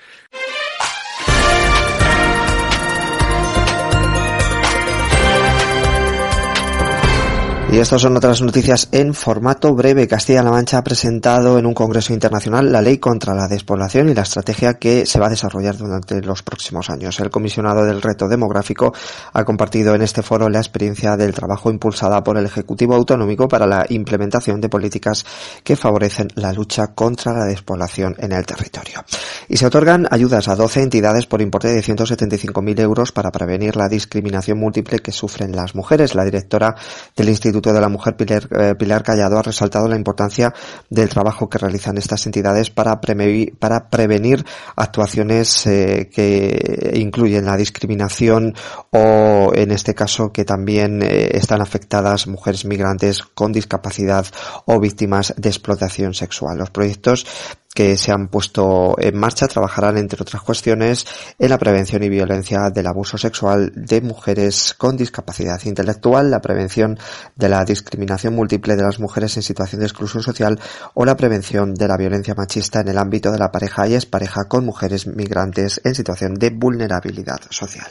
Y 7.69 7.79
estas 7.79 8.01
son 8.01 8.17
otras 8.17 8.41
noticias 8.43 8.89
en 8.93 9.13
formato 9.13 9.75
breve. 9.75 10.07
Castilla-La 10.07 10.51
Mancha 10.51 10.79
ha 10.79 10.85
presentado 10.85 11.59
en 11.59 11.67
un 11.67 11.75
congreso 11.75 12.15
internacional 12.15 12.71
la 12.71 12.81
ley 12.81 12.99
contra 12.99 13.35
la 13.35 13.49
despoblación 13.49 14.09
y 14.09 14.15
la 14.15 14.23
estrategia 14.23 14.75
que 14.75 15.05
se 15.05 15.19
va 15.19 15.27
a 15.27 15.31
desarrollar 15.31 15.77
durante 15.77 16.23
los 16.23 16.43
próximos 16.43 16.89
años. 16.91 17.19
El 17.19 17.29
comisionado 17.29 17.85
del 17.85 18.01
reto 18.01 18.29
demográfico 18.29 18.95
ha 19.33 19.45
compartido 19.45 19.95
en 19.95 20.03
este 20.03 20.23
foro 20.23 20.49
la 20.49 20.61
experiencia 20.61 21.17
del 21.17 21.35
trabajo 21.35 21.69
impulsada 21.69 22.23
por 22.23 22.39
el 22.39 22.47
Ejecutivo 22.47 22.95
Autonómico 22.95 23.49
para 23.49 23.67
la 23.67 23.85
implementación 23.89 24.61
de 24.61 24.69
políticas 24.69 25.27
que 25.65 25.77
favorecen 25.77 26.29
la 26.37 26.53
lucha 26.53 26.95
contra 26.95 27.33
la 27.35 27.45
despoblación 27.45 28.15
en 28.19 28.33
el 28.33 28.47
territorio. 28.47 29.05
Y 29.49 29.57
se 29.57 29.67
otorgan 29.67 30.07
ayudas 30.11 30.49
a 30.49 30.57
12 30.57 30.83
entidades 30.83 31.27
por 31.27 31.43
importe 31.43 31.69
de 31.69 31.83
175.000 31.83 32.81
euros 32.81 33.13
para 33.13 33.33
prevenir 33.33 33.77
la 33.77 33.89
discriminación 33.89 34.59
múltiple 34.59 35.01
que 35.01 35.13
sufren 35.13 35.55
las 35.55 35.75
mujeres. 35.75 36.15
La 36.15 36.25
directora 36.25 36.75
del 37.15 37.29
Instituto 37.29 37.56
Instituto 37.57 37.75
de 37.75 37.81
la 37.81 37.89
Mujer 37.89 38.17
Pilar, 38.17 38.49
eh, 38.51 38.75
Pilar 38.79 39.03
Callado 39.03 39.39
ha 39.39 39.43
resaltado 39.43 39.89
la 39.89 39.97
importancia 39.97 40.53
del 40.91 41.09
trabajo 41.09 41.49
que 41.49 41.57
realizan 41.57 41.97
estas 41.97 42.27
entidades 42.27 42.71
para, 42.71 43.01
prevenir, 43.01 43.57
para 43.59 43.89
prevenir 43.89 44.45
actuaciones 44.77 45.67
eh, 45.67 46.11
que 46.13 46.93
incluyen 46.97 47.47
la 47.47 47.57
discriminación 47.57 48.55
o, 48.91 49.53
en 49.55 49.71
este 49.71 49.95
caso, 49.95 50.33
que 50.33 50.45
también 50.45 51.03
eh, 51.03 51.31
están 51.33 51.63
afectadas 51.63 52.27
mujeres 52.27 52.67
migrantes 52.67 53.23
con 53.23 53.53
discapacidad 53.53 54.27
o 54.67 54.79
víctimas 54.79 55.33
de 55.39 55.49
explotación 55.49 56.13
sexual. 56.13 56.59
Los 56.59 56.71
proyectos 56.71 57.27
que 57.77 57.99
se 57.99 58.11
han 58.11 58.29
puesto 58.29 58.97
en 58.99 59.19
marcha 59.19 59.47
trabajarán, 59.49 59.99
entre 59.99 60.23
otras 60.23 60.41
cuestiones, 60.41 61.07
en 61.39 61.51
la 61.51 61.59
prevención 61.59 62.03
y 62.03 62.09
violencia 62.09 62.71
del 62.71 62.87
abuso 62.87 63.19
sexual 63.19 63.71
de 63.75 64.01
mujeres 64.01 64.73
con 64.73 64.97
discapacidad 64.97 65.61
intelectual, 65.67 66.31
la 66.31 66.41
prevención 66.41 66.99
de 67.35 67.51
la 67.51 67.67
discriminación 67.67 68.35
múltiple 68.35 68.77
de 68.77 68.83
las 68.83 68.99
mujeres 68.99 69.37
en 69.37 69.43
situación 69.43 69.81
de 69.81 69.89
exclusión 69.89 70.23
social 70.23 70.59
o 70.95 71.05
la 71.05 71.19
prevención 71.19 71.75
de 71.75 71.87
la 71.87 71.99
violencia 71.99 72.35
machista 72.35 72.81
en 72.81 72.89
el 72.89 72.97
ámbito 72.97 73.31
de 73.31 73.39
la 73.39 73.53
pareja 73.53 73.87
y 73.87 73.93
es 73.93 74.07
pareja 74.07 74.49
con 74.49 74.65
mujeres 74.65 75.07
migrantes 75.07 75.79
en 75.85 75.95
situación 75.95 76.33
de 76.33 76.49
vulnerabilidad 76.49 77.43
social. 77.51 77.91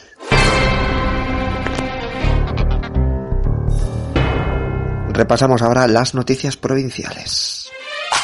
Repasamos 5.10 5.62
ahora 5.62 5.86
las 5.86 6.12
noticias 6.16 6.56
provinciales. 6.56 7.70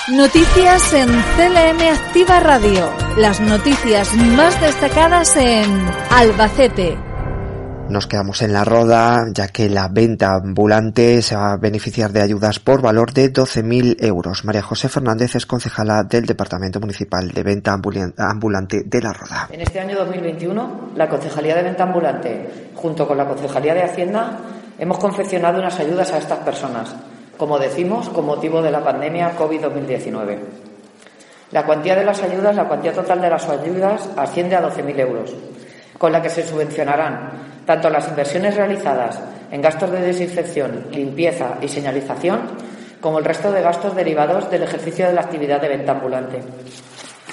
Noticias 0.08 0.92
en 0.94 1.06
CLM 1.06 1.80
Activa 1.94 2.40
Radio. 2.40 2.90
Las 3.16 3.40
noticias 3.40 4.12
más 4.16 4.60
destacadas 4.60 5.36
en 5.36 5.64
Albacete. 6.10 6.98
Nos 7.88 8.08
quedamos 8.08 8.42
en 8.42 8.52
la 8.52 8.64
roda, 8.64 9.26
ya 9.32 9.46
que 9.46 9.68
la 9.68 9.86
venta 9.86 10.34
ambulante 10.34 11.22
se 11.22 11.36
va 11.36 11.52
a 11.52 11.56
beneficiar 11.56 12.10
de 12.10 12.20
ayudas 12.20 12.58
por 12.58 12.82
valor 12.82 13.12
de 13.12 13.32
12.000 13.32 14.04
euros. 14.04 14.44
María 14.44 14.62
José 14.62 14.88
Fernández 14.88 15.36
es 15.36 15.46
concejala 15.46 16.02
del 16.02 16.26
Departamento 16.26 16.80
Municipal 16.80 17.28
de 17.28 17.42
Venta 17.44 17.72
Ambulante 17.72 18.82
de 18.84 19.00
la 19.00 19.12
Roda. 19.12 19.50
En 19.52 19.60
este 19.60 19.78
año 19.78 19.96
2021, 19.98 20.94
la 20.96 21.08
Concejalía 21.08 21.54
de 21.54 21.62
Venta 21.62 21.84
Ambulante, 21.84 22.70
junto 22.74 23.06
con 23.06 23.16
la 23.16 23.28
Concejalía 23.28 23.74
de 23.74 23.84
Hacienda, 23.84 24.36
hemos 24.80 24.98
confeccionado 24.98 25.60
unas 25.60 25.78
ayudas 25.78 26.12
a 26.12 26.18
estas 26.18 26.40
personas 26.40 26.92
como 27.42 27.58
decimos, 27.58 28.08
con 28.08 28.24
motivo 28.24 28.62
de 28.62 28.70
la 28.70 28.84
pandemia 28.84 29.36
COVID-2019. 29.36 30.38
La 31.50 31.66
cuantía 31.66 31.96
de 31.96 32.04
las 32.04 32.22
ayudas, 32.22 32.54
la 32.54 32.68
cuantía 32.68 32.92
total 32.92 33.20
de 33.20 33.28
las 33.28 33.48
ayudas 33.48 34.08
asciende 34.16 34.54
a 34.54 34.62
12.000 34.62 35.00
euros, 35.00 35.34
con 35.98 36.12
la 36.12 36.22
que 36.22 36.30
se 36.30 36.46
subvencionarán 36.46 37.32
tanto 37.66 37.90
las 37.90 38.06
inversiones 38.06 38.54
realizadas 38.54 39.18
en 39.50 39.60
gastos 39.60 39.90
de 39.90 40.02
desinfección, 40.02 40.86
limpieza 40.92 41.56
y 41.60 41.66
señalización, 41.66 42.42
como 43.00 43.18
el 43.18 43.24
resto 43.24 43.50
de 43.50 43.60
gastos 43.60 43.96
derivados 43.96 44.48
del 44.48 44.62
ejercicio 44.62 45.08
de 45.08 45.14
la 45.14 45.22
actividad 45.22 45.60
de 45.60 45.68
venta 45.68 45.90
ambulante, 45.90 46.38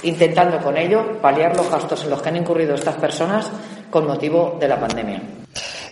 intentando 0.02 0.58
con 0.58 0.76
ello 0.76 1.22
paliar 1.22 1.56
los 1.56 1.70
gastos 1.70 2.04
en 2.04 2.10
los 2.10 2.20
que 2.20 2.30
han 2.30 2.38
incurrido 2.38 2.74
estas 2.74 2.96
personas 2.96 3.52
con 3.92 4.08
motivo 4.08 4.58
de 4.60 4.68
la 4.70 4.80
pandemia 4.80 5.22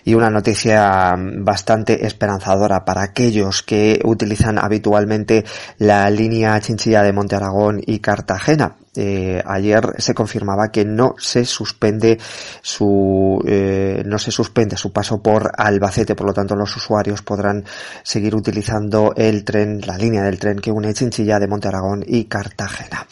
y 0.04 0.14
una 0.14 0.30
noticia 0.30 1.14
bastante 1.18 2.06
esperanzadora 2.06 2.84
para 2.84 3.02
aquellos 3.02 3.62
que 3.62 4.00
utilizan 4.04 4.58
habitualmente 4.58 5.44
la 5.78 6.08
línea 6.10 6.60
Chinchilla 6.60 7.02
de 7.02 7.12
Monte 7.12 7.36
Aragón 7.36 7.80
y 7.84 7.98
Cartagena. 8.00 8.76
Eh, 8.96 9.42
ayer 9.44 9.94
se 9.98 10.14
confirmaba 10.14 10.68
que 10.68 10.84
no 10.84 11.14
se 11.18 11.44
suspende 11.44 12.18
su 12.62 13.40
eh, 13.46 14.02
no 14.04 14.18
se 14.18 14.30
suspende 14.30 14.76
su 14.76 14.92
paso 14.92 15.22
por 15.22 15.52
Albacete, 15.56 16.14
por 16.14 16.26
lo 16.26 16.32
tanto 16.32 16.56
los 16.56 16.74
usuarios 16.76 17.22
podrán 17.22 17.64
seguir 18.02 18.34
utilizando 18.34 19.12
el 19.16 19.44
tren, 19.44 19.80
la 19.86 19.96
línea 19.96 20.22
del 20.22 20.38
tren 20.38 20.58
que 20.58 20.72
une 20.72 20.94
Chinchilla 20.94 21.38
de 21.38 21.48
Monte 21.48 21.68
Aragón 21.68 22.02
y 22.06 22.24
Cartagena. 22.24 23.06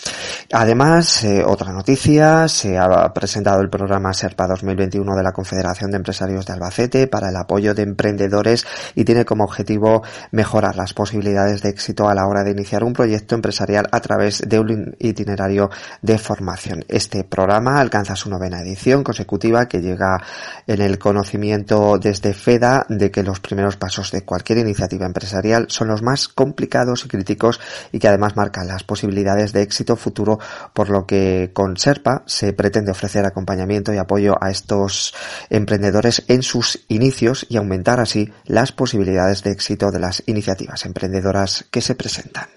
Además, 0.52 1.25
eh, 1.25 1.45
otra 1.45 1.73
noticia, 1.73 2.49
se 2.49 2.78
ha 2.78 3.12
presentado 3.12 3.61
el 3.61 3.68
programa 3.68 4.14
SERPA 4.14 4.47
2021 4.47 5.14
de 5.14 5.23
la 5.23 5.33
Confederación 5.33 5.90
de 5.90 5.99
Empresarios 5.99 6.47
de 6.47 6.52
Albacete 6.52 7.06
para 7.06 7.28
el 7.28 7.37
apoyo 7.37 7.75
de 7.75 7.83
emprendedores 7.83 8.66
y 8.95 9.04
tiene 9.04 9.25
como 9.25 9.45
objetivo 9.45 10.02
mejorar 10.30 10.76
las 10.76 10.95
posibilidades 10.95 11.62
de 11.62 11.71
éxito 11.71 12.09
a 12.09 12.14
la 12.14 12.26
hora 12.26 12.45
de 12.45 12.52
iniciar 12.52 12.85
un 12.85 12.92
proyecto 12.92 13.35
empresarial 13.35 13.88
a 13.90 14.00
través 14.00 14.42
de 14.47 14.59
un 14.59 14.97
itinerario 14.99 15.65
de 16.02 16.18
formación. 16.18 16.85
Este 16.88 17.25
programa 17.25 17.80
alcanza 17.80 18.16
su 18.16 18.30
novena 18.30 18.61
edición 18.61 19.04
consecutiva 19.04 19.68
que 19.68 19.80
llega 19.80 20.23
en 20.66 20.80
el 20.80 20.99
conocimiento 20.99 21.99
desde 21.99 22.35
FEDA 22.35 22.87
de 22.88 23.11
que 23.11 23.23
los 23.23 23.40
primeros 23.40 23.76
pasos 23.76 24.11
de 24.11 24.23
cualquier 24.23 24.58
iniciativa 24.58 25.06
empresarial 25.06 25.66
son 25.68 25.88
los 25.88 26.02
más 26.02 26.28
complicados 26.28 27.04
y 27.04 27.08
críticos 27.08 27.61
y 27.92 27.99
que 27.99 28.08
además 28.08 28.37
marcan 28.37 28.68
las 28.68 28.85
posibilidades 28.85 29.52
de 29.52 29.62
éxito 29.62 29.96
futuro, 29.96 30.38
por 30.73 30.90
lo 30.90 31.06
que 31.06 31.50
con 31.52 31.76
SERPA 31.76 32.23
se 32.26 32.52
pretende 32.52 32.90
ofrecer 32.90 33.25
acompañamiento 33.25 33.92
y 33.92 33.99
apoyo 33.99 34.35
a 34.40 34.50
estos 34.50 35.14
emprendedores 35.50 36.25
en 36.28 36.42
sus 36.42 36.85
inicios 36.88 37.46
y 37.49 37.56
aumentar 37.56 38.00
así 38.00 38.32
las 38.44 38.73
posibilidades 38.73 39.42
de 39.42 39.52
éxito 39.52 39.90
de 39.90 40.00
las 40.00 40.23
iniciativas 40.26 40.85
emprendedoras 40.87 41.66
que 41.70 41.80
se 41.80 41.94
presentan. 41.94 42.56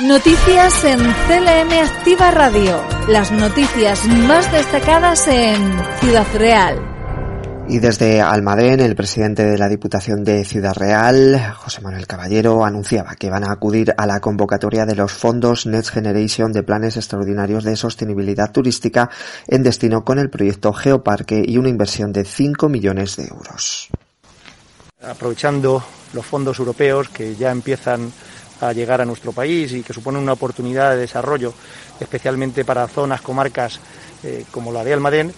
Noticias 0.00 0.82
en 0.82 0.98
CLM 0.98 1.72
Activa 1.84 2.32
Radio. 2.32 2.82
Las 3.08 3.30
noticias 3.30 4.04
más 4.06 4.50
destacadas 4.50 5.28
en 5.28 5.56
Ciudad 6.00 6.26
Real. 6.34 6.80
Y 7.68 7.78
desde 7.78 8.20
Almadén, 8.20 8.80
el 8.80 8.96
presidente 8.96 9.44
de 9.44 9.56
la 9.56 9.68
Diputación 9.68 10.24
de 10.24 10.44
Ciudad 10.44 10.74
Real, 10.74 11.54
José 11.58 11.80
Manuel 11.80 12.08
Caballero, 12.08 12.64
anunciaba 12.64 13.14
que 13.14 13.30
van 13.30 13.44
a 13.44 13.52
acudir 13.52 13.94
a 13.96 14.04
la 14.06 14.18
convocatoria 14.18 14.84
de 14.84 14.96
los 14.96 15.12
fondos 15.12 15.64
Next 15.64 15.90
Generation 15.90 16.52
de 16.52 16.64
planes 16.64 16.96
extraordinarios 16.96 17.62
de 17.62 17.76
sostenibilidad 17.76 18.50
turística 18.50 19.08
en 19.46 19.62
destino 19.62 20.04
con 20.04 20.18
el 20.18 20.28
proyecto 20.28 20.72
Geoparque 20.72 21.40
y 21.46 21.56
una 21.56 21.68
inversión 21.68 22.12
de 22.12 22.24
5 22.24 22.68
millones 22.68 23.14
de 23.14 23.28
euros. 23.28 23.90
Aprovechando 25.00 25.84
los 26.14 26.26
fondos 26.26 26.58
europeos 26.58 27.10
que 27.10 27.36
ya 27.36 27.52
empiezan 27.52 28.10
a 28.68 28.72
llegar 28.72 29.00
a 29.00 29.04
nuestro 29.04 29.32
país 29.32 29.72
y 29.72 29.82
que 29.82 29.92
suponen 29.92 30.22
una 30.22 30.32
oportunidad 30.32 30.90
de 30.90 30.98
desarrollo, 30.98 31.52
especialmente 32.00 32.64
para 32.64 32.88
zonas, 32.88 33.20
comarcas 33.20 33.80
eh, 34.22 34.44
como 34.50 34.72
la 34.72 34.84
de 34.84 34.92
Almadén. 34.92 35.32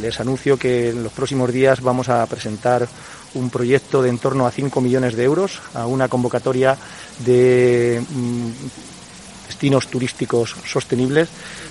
Les 0.00 0.20
anuncio 0.20 0.56
que 0.56 0.90
en 0.90 1.02
los 1.02 1.12
próximos 1.12 1.52
días 1.52 1.80
vamos 1.80 2.08
a 2.08 2.24
presentar 2.26 2.86
un 3.34 3.50
proyecto 3.50 4.02
de 4.02 4.10
en 4.10 4.18
torno 4.18 4.46
a 4.46 4.50
5 4.50 4.80
millones 4.80 5.16
de 5.16 5.24
euros 5.24 5.60
a 5.74 5.86
una 5.86 6.08
convocatoria 6.08 6.76
de 7.24 8.02
mm, 8.08 8.50
destinos 9.48 9.88
turísticos 9.88 10.54
sostenibles 10.64 11.28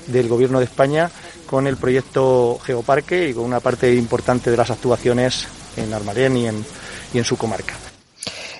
del 0.08 0.28
Gobierno 0.28 0.60
de 0.60 0.66
España 0.66 1.10
con 1.46 1.68
el 1.68 1.78
proyecto 1.78 2.60
Geoparque 2.64 3.30
y 3.30 3.34
con 3.34 3.46
una 3.46 3.60
parte 3.60 3.94
importante 3.94 4.52
de 4.52 4.58
las 4.58 4.72
actuaciones 4.72 5.48
en 5.78 5.94
Almadén 5.94 6.38
y 6.38 6.48
en, 6.48 6.66
y 7.14 7.18
en 7.18 7.24
su 7.24 7.38
comarca. 7.38 7.93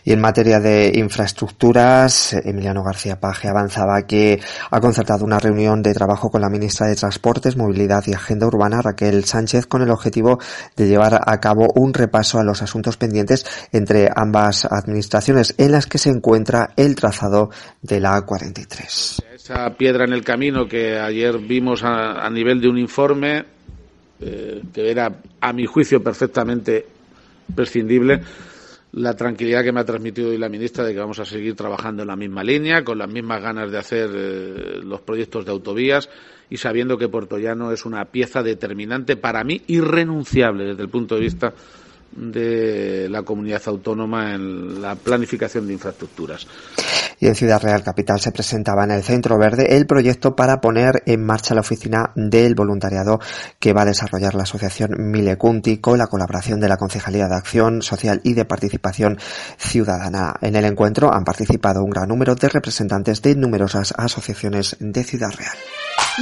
Y 0.06 0.12
en 0.12 0.20
materia 0.20 0.60
de 0.60 0.92
infraestructuras, 0.96 2.34
Emiliano 2.34 2.84
García 2.84 3.20
Paje 3.20 3.48
avanzaba 3.48 4.06
que 4.06 4.42
ha 4.70 4.82
concertado 4.82 5.24
una 5.24 5.40
reunión 5.40 5.82
de 5.82 5.94
trabajo 5.94 6.30
con 6.30 6.42
la 6.42 6.50
ministra 6.50 6.88
de 6.88 6.96
Transportes, 6.96 7.56
Movilidad 7.56 8.04
y 8.08 8.14
Agenda 8.14 8.48
Urbana, 8.48 8.82
Raquel 8.82 9.24
Sánchez, 9.24 9.66
con 9.66 9.82
el 9.82 9.90
objetivo 9.90 10.40
de 10.76 10.88
llevar 10.88 11.22
a 11.26 11.40
cabo 11.40 11.68
un 11.76 11.94
repaso 11.94 12.38
a 12.38 12.44
los 12.44 12.62
asuntos 12.62 12.98
pendientes 12.98 13.46
entre 13.72 14.10
ambas 14.14 14.66
administraciones 14.66 15.56
en 15.58 15.72
las 15.72 15.88
que 15.88 15.98
se 15.98 16.10
encuentra 16.10 16.72
el 16.76 16.96
trazado 16.96 17.50
de 17.82 18.02
la 18.02 18.18
A43. 18.18 19.24
Esa 19.36 19.70
piedra 19.78 20.04
en 20.04 20.14
el 20.14 20.24
camino 20.24 20.68
que 20.68 21.00
ayer 21.00 21.38
vimos 21.38 21.82
a, 21.84 22.30
nivel 22.30 22.60
de 22.60 22.68
un 22.68 22.78
informe, 22.78 23.46
eh, 24.20 24.62
que 24.74 24.92
era, 24.92 25.14
a 25.40 25.54
mi 25.54 25.66
juicio, 25.66 26.04
perfectamente 26.04 26.86
prescindible, 27.56 28.22
la 28.94 29.16
tranquilidad 29.16 29.64
que 29.64 29.72
me 29.72 29.80
ha 29.80 29.86
transmitido 29.86 30.30
hoy 30.30 30.38
la 30.38 30.50
ministra 30.50 30.84
de 30.84 30.94
que 30.94 31.00
vamos 31.00 31.20
a 31.20 31.26
seguir 31.26 31.56
trabajando 31.56 32.04
en 32.04 32.08
la 32.08 32.16
misma 32.16 32.44
línea, 32.44 32.84
con 32.84 33.00
las 33.00 33.10
mismas 33.10 33.42
ganas 33.42 33.72
de 33.72 33.78
hacer 33.78 34.10
eh, 34.14 34.80
los 34.84 35.02
proyectos 35.02 35.46
de 35.46 35.52
autovías 35.52 36.10
y 36.50 36.58
sabiendo 36.58 36.98
que 36.98 37.10
Puerto 37.10 37.40
Llano 37.40 37.72
es 37.72 37.86
una 37.86 38.06
pieza 38.06 38.44
determinante 38.44 39.16
para 39.16 39.44
mí, 39.44 39.62
irrenunciable 39.68 40.66
desde 40.66 40.84
el 40.84 40.90
punto 40.90 41.16
de 41.16 41.22
vista 41.22 41.54
de 42.16 43.08
la 43.10 43.24
comunidad 43.24 43.64
autónoma 43.66 44.36
en 44.36 44.80
la 44.80 44.96
planificación 44.96 45.66
de 45.66 45.74
infraestructuras. 45.74 46.46
Y 47.24 47.28
en 47.28 47.36
Ciudad 47.36 47.62
Real 47.64 47.84
Capital 47.84 48.20
se 48.20 48.34
presentaba 48.34 48.84
en 48.84 48.92
el 48.92 49.02
Centro 49.02 49.38
Verde 49.38 49.78
el 49.78 49.88
proyecto 49.88 50.36
para 50.36 50.60
poner 50.60 51.04
en 51.06 51.26
marcha 51.26 51.56
la 51.56 51.62
oficina 51.62 52.12
del 52.18 52.54
voluntariado 52.54 53.22
que 53.60 53.72
va 53.72 53.84
a 53.84 53.86
desarrollar 53.86 54.36
la 54.36 54.44
asociación 54.44 54.90
Milecunti 54.98 55.78
con 55.78 55.98
la 56.00 56.08
colaboración 56.08 56.60
de 56.60 56.68
la 56.68 56.76
Concejalía 56.76 57.30
de 57.30 57.36
Acción 57.36 57.82
Social 57.82 58.20
y 58.26 58.34
de 58.34 58.44
Participación 58.44 59.18
Ciudadana. 59.58 60.34
En 60.42 60.58
el 60.58 60.66
encuentro 60.66 61.14
han 61.14 61.24
participado 61.24 61.82
un 61.82 61.92
gran 61.92 62.10
número 62.10 62.36
de 62.36 62.50
representantes 62.50 63.22
de 63.22 63.38
numerosas 63.38 63.94
asociaciones 63.98 64.76
de 64.82 65.04
Ciudad 65.06 65.32
Real. 65.32 65.56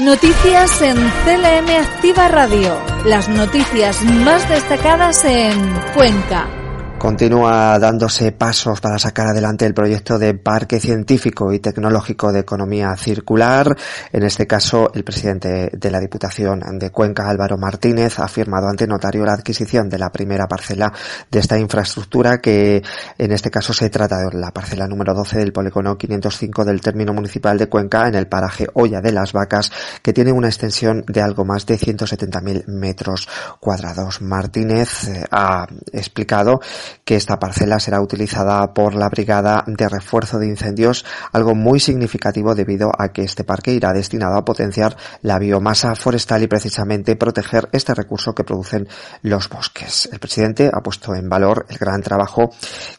Noticias 0.06 0.84
en 0.84 0.98
CLM 0.98 1.82
Activa 1.82 2.28
Radio. 2.28 2.80
Las 3.06 3.28
noticias 3.28 4.04
más 4.04 4.48
destacadas 4.48 5.26
en 5.26 5.58
Cuenca. 5.96 6.61
Continúa 7.02 7.80
dándose 7.80 8.32
pasos 8.32 8.80
para 8.80 9.00
sacar 9.00 9.30
adelante 9.30 9.66
el 9.66 9.74
proyecto 9.74 10.20
de 10.20 10.36
Parque 10.36 10.80
Científico 10.80 11.52
y 11.52 11.58
Tecnológico 11.58 12.32
de 12.32 12.42
Economía 12.42 12.96
Circular. 12.96 13.76
En 14.14 14.22
este 14.22 14.46
caso, 14.46 14.92
el 14.94 15.04
presidente 15.04 15.72
de 15.74 15.90
la 15.90 16.00
Diputación 16.00 16.62
de 16.78 16.92
Cuenca, 16.92 17.28
Álvaro 17.28 17.58
Martínez, 17.58 18.20
ha 18.20 18.28
firmado 18.28 18.68
ante 18.68 18.86
notario 18.86 19.26
la 19.26 19.34
adquisición 19.34 19.90
de 19.90 19.98
la 19.98 20.12
primera 20.12 20.48
parcela 20.48 20.94
de 21.32 21.40
esta 21.40 21.58
infraestructura 21.58 22.40
que 22.40 22.84
en 23.18 23.32
este 23.32 23.50
caso 23.50 23.74
se 23.74 23.90
trata 23.90 24.20
de 24.20 24.38
la 24.38 24.52
parcela 24.52 24.86
número 24.86 25.16
12 25.16 25.40
del 25.40 25.52
polígono 25.54 25.98
505 25.98 26.66
del 26.66 26.82
término 26.82 27.14
municipal 27.14 27.58
de 27.58 27.68
Cuenca 27.68 28.08
en 28.10 28.14
el 28.14 28.28
paraje 28.28 28.68
Olla 28.76 29.02
de 29.02 29.12
las 29.12 29.34
Vacas 29.34 29.72
que 30.04 30.14
tiene 30.14 30.32
una 30.32 30.50
extensión 30.50 31.04
de 31.08 31.22
algo 31.24 31.46
más 31.46 31.66
de 31.66 31.80
170.000 31.80 32.68
metros 32.68 33.28
cuadrados. 33.60 34.22
Martínez 34.22 35.08
eh, 35.08 35.26
ha 35.32 35.66
explicado 35.94 36.60
que 37.04 37.16
esta 37.16 37.40
parcela 37.40 37.80
será 37.80 38.02
utilizada 38.02 38.74
por 38.74 38.96
la 38.96 39.10
Brigada 39.10 39.64
de 39.68 39.90
Refuerzo 39.90 40.40
de 40.40 40.48
Incendios, 40.48 41.06
algo 41.32 41.56
muy 41.56 41.80
significativo 41.80 42.56
debido 42.56 42.92
a 42.98 43.10
que 43.10 43.24
este 43.24 43.44
parque 43.44 43.74
irá 43.74 43.94
destinado 43.94 44.38
a 44.38 44.46
potenciar 44.46 44.96
la 45.22 45.40
biomasa 45.40 45.96
forestal 45.96 46.44
y 46.44 46.48
precisamente 46.48 47.16
proteger 47.16 47.70
este 47.72 47.94
recurso 47.94 48.34
que 48.34 48.44
producen 48.44 48.88
los 49.22 49.50
bosques. 49.50 50.10
El 50.12 50.20
presidente 50.20 50.70
ha 50.74 50.82
puesto 50.82 51.16
en 51.16 51.30
valor 51.30 51.66
el 51.70 51.78
gran 51.78 52.02
trabajo 52.02 52.52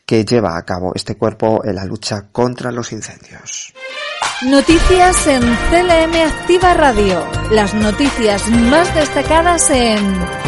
que 0.07 0.25
lleva 0.25 0.57
a 0.57 0.63
cabo 0.63 0.93
este 0.95 1.17
cuerpo 1.17 1.63
en 1.65 1.77
la 1.77 1.85
lucha 1.85 2.29
contra 2.33 2.71
los 2.71 2.93
incendios. 2.93 3.73
Noticias 4.43 5.27
en 5.29 5.41
CLM 5.41 6.15
Activa 6.27 6.75
Radio. 6.75 7.25
Las 7.51 7.75
noticias 7.75 8.49
más 8.49 8.93
destacadas 8.95 9.71
en 9.71 10.01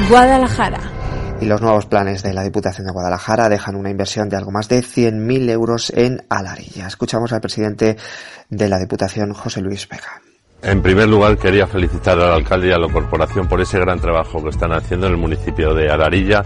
Guadalajara 0.09 1.04
y 1.41 1.47
los 1.47 1.61
nuevos 1.61 1.87
planes 1.87 2.23
de 2.23 2.33
la 2.33 2.43
Diputación 2.43 2.87
de 2.87 2.93
Guadalajara 2.93 3.49
dejan 3.49 3.77
una 3.77 3.91
inversión 3.91 4.29
de 4.29 4.37
algo 4.37 4.51
más 4.51 4.69
de 4.69 4.81
100.000 4.81 5.51
euros 5.51 5.91
en 5.95 6.25
Alarilla. 6.29 6.87
Escuchamos 6.87 7.33
al 7.33 7.41
presidente 7.41 7.97
de 8.49 8.69
la 8.69 8.79
Diputación, 8.79 9.33
José 9.33 9.61
Luis 9.61 9.89
Vega. 9.89 10.21
En 10.63 10.81
primer 10.81 11.09
lugar, 11.09 11.37
quería 11.37 11.67
felicitar 11.67 12.19
al 12.19 12.33
alcalde 12.33 12.69
y 12.69 12.73
a 12.73 12.79
la 12.79 12.91
corporación 12.91 13.49
por 13.49 13.61
ese 13.61 13.79
gran 13.79 14.01
trabajo 14.01 14.43
que 14.43 14.49
están 14.49 14.73
haciendo 14.73 15.07
en 15.07 15.13
el 15.13 15.19
municipio 15.19 15.75
de 15.75 15.91
Alarilla 15.91 16.43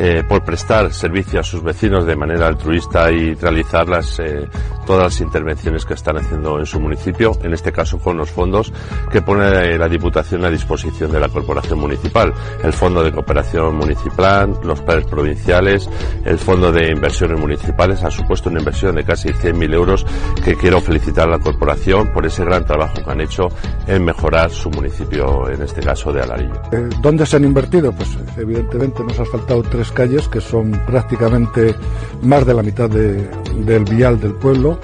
eh, 0.00 0.22
por 0.28 0.44
prestar 0.44 0.92
servicio 0.92 1.40
a 1.40 1.42
sus 1.42 1.60
vecinos 1.62 2.06
de 2.06 2.14
manera 2.14 2.46
altruista 2.46 3.10
y 3.10 3.34
realizar 3.34 3.88
las, 3.88 4.20
eh, 4.20 4.48
todas 4.86 5.02
las 5.02 5.20
intervenciones 5.20 5.84
que 5.84 5.94
están 5.94 6.18
haciendo 6.18 6.58
en 6.60 6.66
su 6.66 6.78
municipio, 6.78 7.32
en 7.42 7.52
este 7.52 7.72
caso 7.72 7.98
con 7.98 8.16
los 8.16 8.30
fondos 8.30 8.72
que 9.10 9.22
pone 9.22 9.76
la 9.76 9.88
Diputación 9.88 10.44
a 10.44 10.50
disposición 10.50 11.10
de 11.10 11.18
la 11.18 11.28
Corporación 11.28 11.80
Municipal. 11.80 12.32
El 12.62 12.72
Fondo 12.72 13.02
de 13.02 13.10
Cooperación 13.10 13.76
Municipal, 13.76 14.58
los 14.62 14.80
planes 14.82 15.06
provinciales, 15.06 15.90
el 16.24 16.38
Fondo 16.38 16.70
de 16.70 16.92
Inversiones 16.92 17.40
Municipales 17.40 18.04
ha 18.04 18.10
supuesto 18.10 18.50
una 18.50 18.60
inversión 18.60 18.94
de 18.94 19.04
casi 19.04 19.30
100.000 19.30 19.74
euros 19.74 20.06
que 20.44 20.54
quiero 20.54 20.80
felicitar 20.80 21.26
a 21.26 21.32
la 21.32 21.38
Corporación 21.38 22.12
por 22.12 22.24
ese 22.24 22.44
gran 22.44 22.64
trabajo 22.64 23.02
que 23.04 23.10
han 23.10 23.20
hecho 23.20 23.48
en 23.86 24.04
mejorar 24.04 24.50
su 24.50 24.70
municipio, 24.70 25.48
en 25.48 25.62
este 25.62 25.80
caso 25.80 26.12
de 26.12 26.22
Alarillo. 26.22 26.62
Eh, 26.70 26.88
¿Dónde 27.00 27.26
se 27.26 27.36
han 27.36 27.44
invertido? 27.44 27.92
Pues 27.92 28.16
evidentemente 28.36 29.02
nos 29.02 29.18
ha 29.18 29.24
faltado 29.24 29.62
tres 29.62 29.87
calles 29.92 30.28
que 30.28 30.40
son 30.40 30.72
prácticamente 30.86 31.74
más 32.22 32.46
de 32.46 32.54
la 32.54 32.62
mitad 32.62 32.88
del 32.88 33.84
vial 33.84 34.20
del 34.20 34.34
pueblo. 34.34 34.78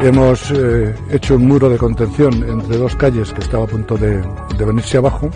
Hemos 0.00 0.50
eh, 0.52 0.94
hecho 1.10 1.34
un 1.34 1.46
muro 1.46 1.68
de 1.68 1.76
contención 1.76 2.32
entre 2.48 2.76
dos 2.76 2.94
calles 2.94 3.32
que 3.32 3.40
estaba 3.40 3.64
a 3.64 3.66
punto 3.66 3.96
de, 3.96 4.22
venirse 4.58 4.98
abajo. 4.98 5.30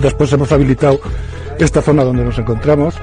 Después 0.00 0.32
hemos 0.32 0.52
habilitado 0.52 1.00
esta 1.58 1.80
zona 1.80 2.04
donde 2.04 2.24
nos 2.24 2.38
encontramos, 2.38 2.94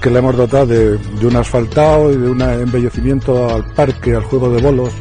que 0.00 0.10
la 0.10 0.20
hemos 0.20 0.36
dotado 0.36 0.66
de, 0.66 0.98
un 1.22 1.36
asfaltado 1.36 2.10
y 2.10 2.16
de 2.16 2.30
un 2.30 2.40
embellecimiento 2.40 3.48
al 3.48 3.64
parque, 3.74 4.14
al 4.14 4.24
juego 4.24 4.50
de 4.50 4.62
bolos, 4.62 4.92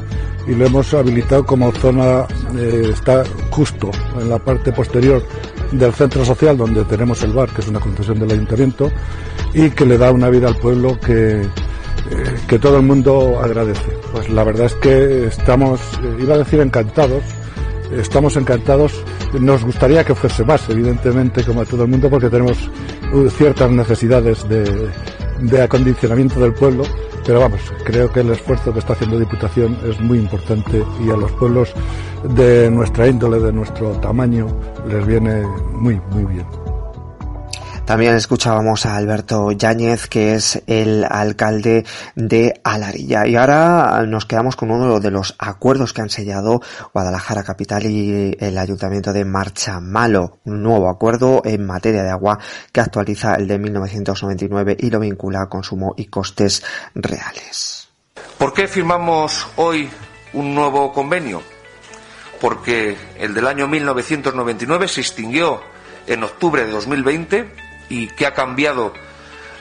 y 0.45 0.55
lo 0.55 0.65
hemos 0.65 0.93
habilitado 0.93 1.45
como 1.45 1.71
zona, 1.71 2.25
eh, 2.57 2.89
está 2.91 3.23
justo 3.49 3.91
en 4.19 4.29
la 4.29 4.39
parte 4.39 4.73
posterior 4.73 5.23
del 5.73 5.93
centro 5.93 6.23
social 6.23 6.57
donde 6.57 6.83
tenemos 6.85 7.23
el 7.23 7.33
bar, 7.33 7.49
que 7.49 7.61
es 7.61 7.67
una 7.67 7.79
concesión 7.79 8.19
del 8.19 8.31
ayuntamiento, 8.31 8.91
y 9.53 9.69
que 9.71 9.85
le 9.85 9.97
da 9.97 10.11
una 10.11 10.29
vida 10.29 10.47
al 10.47 10.55
pueblo 10.55 10.99
que, 10.99 11.41
eh, 11.41 11.47
que 12.47 12.59
todo 12.59 12.77
el 12.77 12.83
mundo 12.83 13.39
agradece. 13.41 13.97
Pues 14.11 14.29
la 14.29 14.43
verdad 14.43 14.67
es 14.67 14.75
que 14.75 15.25
estamos, 15.27 15.79
eh, 16.03 16.17
iba 16.19 16.35
a 16.35 16.37
decir 16.39 16.59
encantados, 16.59 17.23
estamos 17.91 18.35
encantados. 18.37 19.03
Nos 19.39 19.63
gustaría 19.63 20.03
que 20.03 20.13
fuese 20.13 20.43
más, 20.43 20.69
evidentemente, 20.69 21.43
como 21.43 21.61
a 21.61 21.65
todo 21.65 21.83
el 21.83 21.89
mundo, 21.89 22.09
porque 22.09 22.29
tenemos 22.29 22.57
uh, 23.11 23.29
ciertas 23.29 23.71
necesidades 23.71 24.47
de, 24.47 24.89
de 25.41 25.61
acondicionamiento 25.61 26.39
del 26.39 26.53
pueblo, 26.53 26.83
pero 27.25 27.39
vamos, 27.39 27.61
creo 27.85 28.11
que 28.11 28.19
el 28.19 28.31
esfuerzo 28.31 28.73
que 28.73 28.79
está 28.79 28.93
haciendo 28.93 29.19
Diputación 29.19 29.77
es 29.85 29.99
muy 29.99 30.19
importante 30.19 30.83
y 31.05 31.09
a 31.09 31.15
los 31.15 31.31
pueblos 31.33 31.73
de 32.35 32.69
nuestra 32.69 33.07
índole, 33.07 33.39
de 33.39 33.53
nuestro 33.53 33.91
tamaño, 33.99 34.47
les 34.87 35.05
viene 35.05 35.43
muy, 35.73 35.99
muy 36.11 36.25
bien. 36.25 36.62
También 37.85 38.15
escuchábamos 38.15 38.85
a 38.85 38.95
Alberto 38.95 39.51
Yáñez, 39.51 40.07
que 40.07 40.35
es 40.35 40.63
el 40.67 41.03
alcalde 41.03 41.85
de 42.15 42.61
Alarilla. 42.63 43.27
Y 43.27 43.35
ahora 43.35 44.05
nos 44.07 44.25
quedamos 44.25 44.55
con 44.55 44.71
uno 44.71 45.01
de 45.01 45.11
los 45.11 45.35
acuerdos 45.37 45.91
que 45.91 46.01
han 46.01 46.09
sellado 46.09 46.61
Guadalajara 46.93 47.43
Capital 47.43 47.85
y 47.85 48.37
el 48.39 48.57
Ayuntamiento 48.57 49.11
de 49.11 49.25
Marcha 49.25 49.81
Malo. 49.81 50.39
Un 50.45 50.63
nuevo 50.63 50.89
acuerdo 50.89 51.41
en 51.43 51.65
materia 51.65 52.03
de 52.03 52.09
agua 52.09 52.39
que 52.71 52.79
actualiza 52.79 53.35
el 53.35 53.49
de 53.49 53.59
1999 53.59 54.77
y 54.79 54.89
lo 54.89 55.01
vincula 55.01 55.41
a 55.41 55.49
consumo 55.49 55.93
y 55.97 56.05
costes 56.05 56.63
reales. 56.95 57.89
¿Por 58.37 58.53
qué 58.53 58.69
firmamos 58.69 59.45
hoy 59.57 59.89
un 60.31 60.55
nuevo 60.55 60.93
convenio? 60.93 61.43
Porque 62.39 62.95
el 63.19 63.33
del 63.33 63.45
año 63.45 63.67
1999 63.67 64.87
se 64.87 65.01
extinguió 65.01 65.61
en 66.07 66.23
octubre 66.23 66.65
de 66.65 66.71
2020 66.71 67.62
¿Y 67.93 68.07
qué 68.07 68.25
ha 68.25 68.33
cambiado 68.33 68.91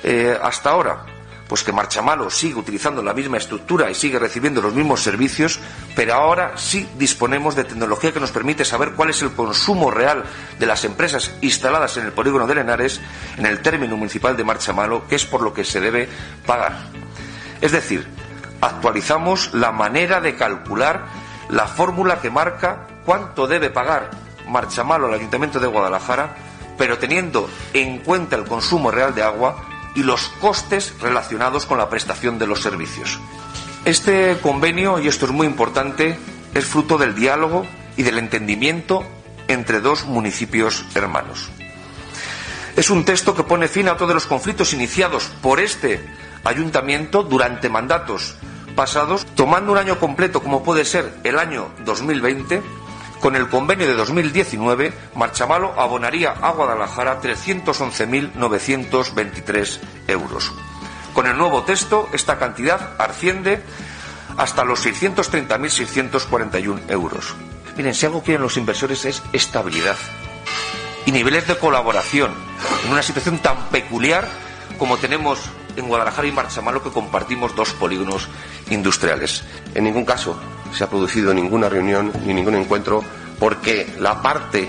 eh, 0.03 0.35
hasta 0.43 0.71
ahora? 0.71 1.05
Pues 1.47 1.63
que 1.63 1.71
Marchamalo 1.71 2.31
sigue 2.31 2.55
utilizando 2.55 3.03
la 3.03 3.13
misma 3.13 3.37
estructura 3.37 3.91
y 3.91 3.95
sigue 3.95 4.19
recibiendo 4.19 4.63
los 4.63 4.73
mismos 4.73 5.03
servicios, 5.03 5.61
pero 5.95 6.15
ahora 6.15 6.55
sí 6.57 6.89
disponemos 6.97 7.55
de 7.57 7.65
tecnología 7.65 8.11
que 8.11 8.21
nos 8.21 8.31
permite 8.31 8.65
saber 8.65 8.93
cuál 8.93 9.11
es 9.11 9.21
el 9.21 9.33
consumo 9.33 9.91
real 9.91 10.25
de 10.59 10.65
las 10.65 10.83
empresas 10.85 11.31
instaladas 11.43 11.99
en 11.99 12.07
el 12.07 12.13
polígono 12.13 12.47
de 12.47 12.55
Lenares, 12.55 13.03
en 13.37 13.45
el 13.45 13.61
término 13.61 13.99
municipal 13.99 14.35
de 14.35 14.45
Marchamalo, 14.45 15.07
que 15.07 15.17
es 15.17 15.27
por 15.27 15.43
lo 15.43 15.53
que 15.53 15.65
se 15.65 15.83
debe 15.83 16.09
pagar. 16.47 16.87
Es 17.61 17.73
decir, 17.73 18.09
actualizamos 18.63 19.53
la 19.53 19.73
manera 19.73 20.23
de 20.23 20.37
calcular 20.37 21.05
la 21.51 21.67
fórmula 21.67 22.23
que 22.23 22.31
marca 22.31 22.87
cuánto 23.05 23.47
debe 23.47 23.69
pagar 23.69 24.09
Marchamalo 24.49 25.09
al 25.09 25.15
Ayuntamiento 25.15 25.61
de 25.61 25.67
Guadalajara 25.67 26.35
pero 26.79 26.99
teniendo 26.99 27.49
en 27.73 27.99
cuenta 27.99 28.37
el 28.37 28.45
consumo 28.45 28.91
real 28.91 29.15
de 29.15 29.23
agua 29.23 29.65
y 29.95 30.03
los 30.03 30.29
costes 30.41 30.95
relacionados 31.01 31.67
con 31.67 31.79
la 31.79 31.89
prestación 31.89 32.39
de 32.39 32.47
los 32.47 32.61
servicios. 32.61 33.19
Este 33.85 34.39
convenio, 34.43 35.01
y 35.01 35.09
esto 35.09 35.27
es 35.27 35.33
muy 35.33 35.47
importante, 35.47 36.19
es 36.55 36.65
fruto 36.65 36.99
del 36.99 37.15
diálogo 37.15 37.67
y 37.97 38.03
del 38.03 38.19
entendimiento 38.19 39.05
entre 39.49 39.81
dos 39.81 40.05
municipios 40.05 40.85
hermanos. 40.95 41.51
Es 42.77 42.89
un 42.91 43.05
texto 43.05 43.35
que 43.35 43.43
pone 43.43 43.69
fin 43.69 43.89
a 43.89 43.97
todos 43.97 44.15
los 44.15 44.27
conflictos 44.27 44.73
iniciados 44.73 45.25
por 45.43 45.61
este 45.61 46.01
ayuntamiento 46.45 47.23
durante 47.23 47.69
mandatos 47.69 48.37
pasados, 48.75 49.27
tomando 49.35 49.73
un 49.73 49.79
año 49.79 49.99
completo 49.99 50.43
como 50.43 50.63
puede 50.63 50.85
ser 50.85 51.13
el 51.25 51.39
año 51.39 51.69
2020 51.85 52.63
con 53.23 53.35
el 53.37 53.49
convenio 53.49 53.87
de 53.87 53.95
2019, 53.95 54.93
Marchamalo 55.15 55.81
abonaría 55.81 56.33
a 56.33 56.51
Guadalajara 56.51 57.23
311.923 57.23 59.79
euros. 60.09 60.53
Con 61.15 61.29
el 61.29 61.39
nuevo 61.39 61.63
texto, 61.63 62.09
esta 62.13 62.41
cantidad 62.41 62.97
asciende 62.99 63.63
hasta 64.37 64.65
los 64.65 64.85
630.641 64.85 66.81
euros. 66.89 67.37
Miren, 67.77 67.95
si 67.95 68.07
algo 68.07 68.25
quieren 68.25 68.43
los 68.43 68.57
inversores 68.57 69.05
es 69.05 69.23
estabilidad 69.33 69.95
y 71.07 71.13
niveles 71.13 71.47
de 71.47 71.57
colaboración 71.57 72.35
en 72.85 72.91
una 72.91 73.05
situación 73.05 73.39
tan 73.39 73.69
peculiar 73.69 74.29
como 74.81 74.99
tenemos 74.99 75.39
en 75.77 75.87
Guadalajara 75.87 76.27
y 76.27 76.33
Marchamalo 76.33 76.83
que 76.83 76.91
compartimos 76.91 77.55
dos 77.55 77.73
polígonos 77.75 78.29
industriales. 78.69 79.45
En 79.77 79.85
ningún 79.85 80.05
caso 80.05 80.37
se 80.73 80.85
ha 80.85 80.91
producido 80.91 81.33
ninguna 81.35 81.69
reunión 81.69 82.13
ni 82.25 82.35
ningún 82.35 82.55
encuentro 82.55 83.03
porque 83.39 83.95
la 83.99 84.21
parte 84.21 84.69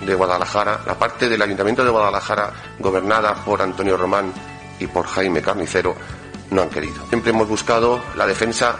de 0.00 0.14
Guadalajara, 0.14 0.80
la 0.86 0.94
parte 0.94 1.28
del 1.28 1.42
Ayuntamiento 1.42 1.84
de 1.84 1.90
Guadalajara 1.90 2.52
gobernada 2.78 3.34
por 3.34 3.60
Antonio 3.60 3.96
Román 3.96 4.32
y 4.78 4.86
por 4.86 5.06
Jaime 5.06 5.42
Carnicero, 5.42 5.94
no 6.50 6.62
han 6.62 6.70
querido. 6.70 7.06
Siempre 7.08 7.30
hemos 7.30 7.48
buscado 7.48 8.00
la 8.16 8.26
defensa 8.26 8.76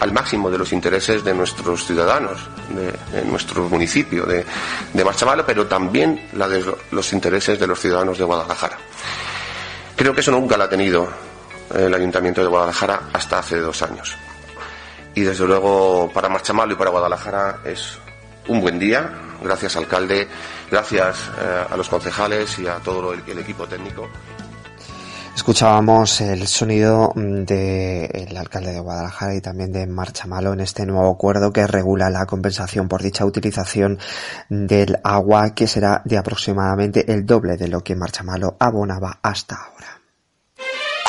al 0.00 0.12
máximo 0.12 0.50
de 0.50 0.58
los 0.58 0.72
intereses 0.72 1.24
de 1.24 1.34
nuestros 1.34 1.84
ciudadanos, 1.84 2.38
de, 2.68 3.24
nuestro 3.24 3.68
municipio 3.68 4.24
de, 4.26 4.44
de 4.92 5.44
pero 5.46 5.66
también 5.66 6.28
la 6.34 6.48
de 6.48 6.64
los 6.92 7.12
intereses 7.12 7.58
de 7.58 7.66
los 7.66 7.80
ciudadanos 7.80 8.18
de 8.18 8.24
Guadalajara. 8.24 8.78
Creo 9.96 10.14
que 10.14 10.20
eso 10.20 10.30
nunca 10.30 10.56
lo 10.56 10.64
ha 10.64 10.68
tenido 10.68 11.08
el 11.74 11.92
Ayuntamiento 11.92 12.40
de 12.42 12.46
Guadalajara 12.46 13.08
hasta 13.12 13.40
hace 13.40 13.58
dos 13.58 13.82
años. 13.82 14.16
Y 15.18 15.22
desde 15.22 15.48
luego 15.48 16.08
para 16.14 16.28
Marchamalo 16.28 16.74
y 16.74 16.76
para 16.76 16.90
Guadalajara 16.90 17.58
es 17.64 17.98
un 18.46 18.60
buen 18.60 18.78
día. 18.78 19.10
Gracias, 19.42 19.74
alcalde. 19.74 20.28
Gracias 20.70 21.28
eh, 21.40 21.64
a 21.68 21.76
los 21.76 21.88
concejales 21.88 22.56
y 22.60 22.68
a 22.68 22.76
todo 22.76 23.12
el 23.12 23.38
equipo 23.40 23.66
técnico. 23.66 24.08
Escuchábamos 25.34 26.20
el 26.20 26.46
sonido 26.46 27.12
del 27.16 28.36
alcalde 28.36 28.70
de 28.70 28.78
Guadalajara 28.78 29.34
y 29.34 29.40
también 29.40 29.72
de 29.72 29.88
Marcha 29.88 30.28
Malo 30.28 30.52
en 30.52 30.60
este 30.60 30.86
nuevo 30.86 31.10
acuerdo 31.10 31.52
que 31.52 31.66
regula 31.66 32.10
la 32.10 32.24
compensación 32.24 32.86
por 32.86 33.02
dicha 33.02 33.24
utilización 33.24 33.98
del 34.48 35.00
agua 35.02 35.52
que 35.52 35.66
será 35.66 36.00
de 36.04 36.16
aproximadamente 36.16 37.12
el 37.12 37.26
doble 37.26 37.56
de 37.56 37.66
lo 37.66 37.82
que 37.82 37.96
Marcha 37.96 38.22
Malo 38.22 38.56
abonaba 38.60 39.18
hasta 39.20 39.56
ahora. 39.56 39.97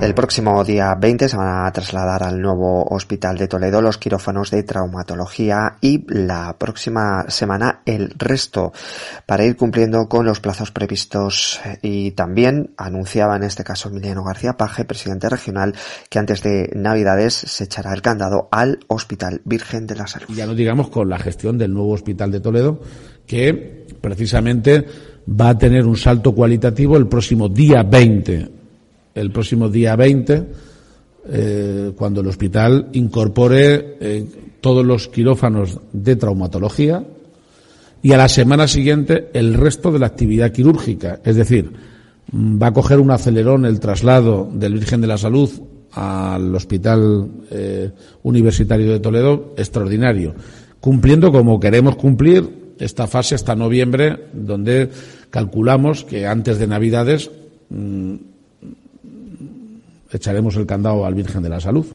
El 0.00 0.14
próximo 0.14 0.64
día 0.64 0.94
20 0.94 1.28
se 1.28 1.36
van 1.36 1.66
a 1.66 1.72
trasladar 1.72 2.22
al 2.22 2.40
nuevo 2.40 2.84
hospital 2.84 3.36
de 3.36 3.48
Toledo 3.48 3.82
los 3.82 3.98
quirófanos 3.98 4.50
de 4.50 4.62
traumatología 4.62 5.76
y 5.82 6.06
la 6.08 6.56
próxima 6.58 7.26
semana 7.28 7.82
el 7.84 8.08
resto 8.16 8.72
para 9.26 9.44
ir 9.44 9.56
cumpliendo 9.56 10.08
con 10.08 10.24
los 10.24 10.40
plazos 10.40 10.70
previstos 10.70 11.60
y 11.82 12.12
también 12.12 12.70
anunciaba 12.78 13.36
en 13.36 13.42
este 13.42 13.62
caso 13.62 13.90
Emiliano 13.90 14.24
García 14.24 14.54
Paje, 14.54 14.86
presidente 14.86 15.28
regional, 15.28 15.74
que 16.08 16.18
antes 16.18 16.42
de 16.42 16.70
Navidades 16.74 17.34
se 17.34 17.64
echará 17.64 17.92
el 17.92 18.00
candado 18.00 18.48
al 18.50 18.78
Hospital 18.88 19.42
Virgen 19.44 19.86
de 19.86 19.96
la 19.96 20.06
Salud. 20.06 20.34
Ya 20.34 20.46
no 20.46 20.54
digamos 20.54 20.88
con 20.88 21.10
la 21.10 21.18
gestión 21.18 21.58
del 21.58 21.74
nuevo 21.74 21.92
hospital 21.92 22.32
de 22.32 22.40
Toledo 22.40 22.80
que 23.26 23.86
precisamente 24.00 24.86
va 25.28 25.50
a 25.50 25.58
tener 25.58 25.84
un 25.84 25.98
salto 25.98 26.34
cualitativo 26.34 26.96
el 26.96 27.06
próximo 27.06 27.50
día 27.50 27.82
20 27.82 28.59
el 29.14 29.30
próximo 29.30 29.68
día 29.68 29.96
20, 29.96 30.46
eh, 31.28 31.92
cuando 31.96 32.20
el 32.20 32.26
hospital 32.28 32.88
incorpore 32.92 33.96
eh, 34.00 34.26
todos 34.60 34.84
los 34.84 35.08
quirófanos 35.08 35.78
de 35.92 36.16
traumatología 36.16 37.04
y 38.02 38.12
a 38.12 38.16
la 38.16 38.28
semana 38.28 38.66
siguiente 38.66 39.28
el 39.34 39.54
resto 39.54 39.92
de 39.92 39.98
la 39.98 40.06
actividad 40.06 40.52
quirúrgica. 40.52 41.20
Es 41.24 41.36
decir, 41.36 41.72
va 42.32 42.68
a 42.68 42.72
coger 42.72 43.00
un 43.00 43.10
acelerón 43.10 43.64
el 43.64 43.80
traslado 43.80 44.48
del 44.52 44.74
Virgen 44.74 45.00
de 45.00 45.06
la 45.06 45.18
Salud 45.18 45.50
al 45.92 46.54
Hospital 46.54 47.28
eh, 47.50 47.90
Universitario 48.22 48.92
de 48.92 49.00
Toledo 49.00 49.54
extraordinario, 49.56 50.34
cumpliendo 50.80 51.32
como 51.32 51.60
queremos 51.60 51.96
cumplir 51.96 52.74
esta 52.78 53.06
fase 53.06 53.34
hasta 53.34 53.54
noviembre, 53.54 54.28
donde 54.32 54.88
calculamos 55.28 56.04
que 56.04 56.26
antes 56.26 56.58
de 56.58 56.66
Navidades 56.66 57.30
mm, 57.68 58.14
echaremos 60.12 60.56
el 60.56 60.66
candado 60.66 61.04
al 61.04 61.14
Virgen 61.14 61.42
de 61.42 61.48
la 61.48 61.60
Salud. 61.60 61.86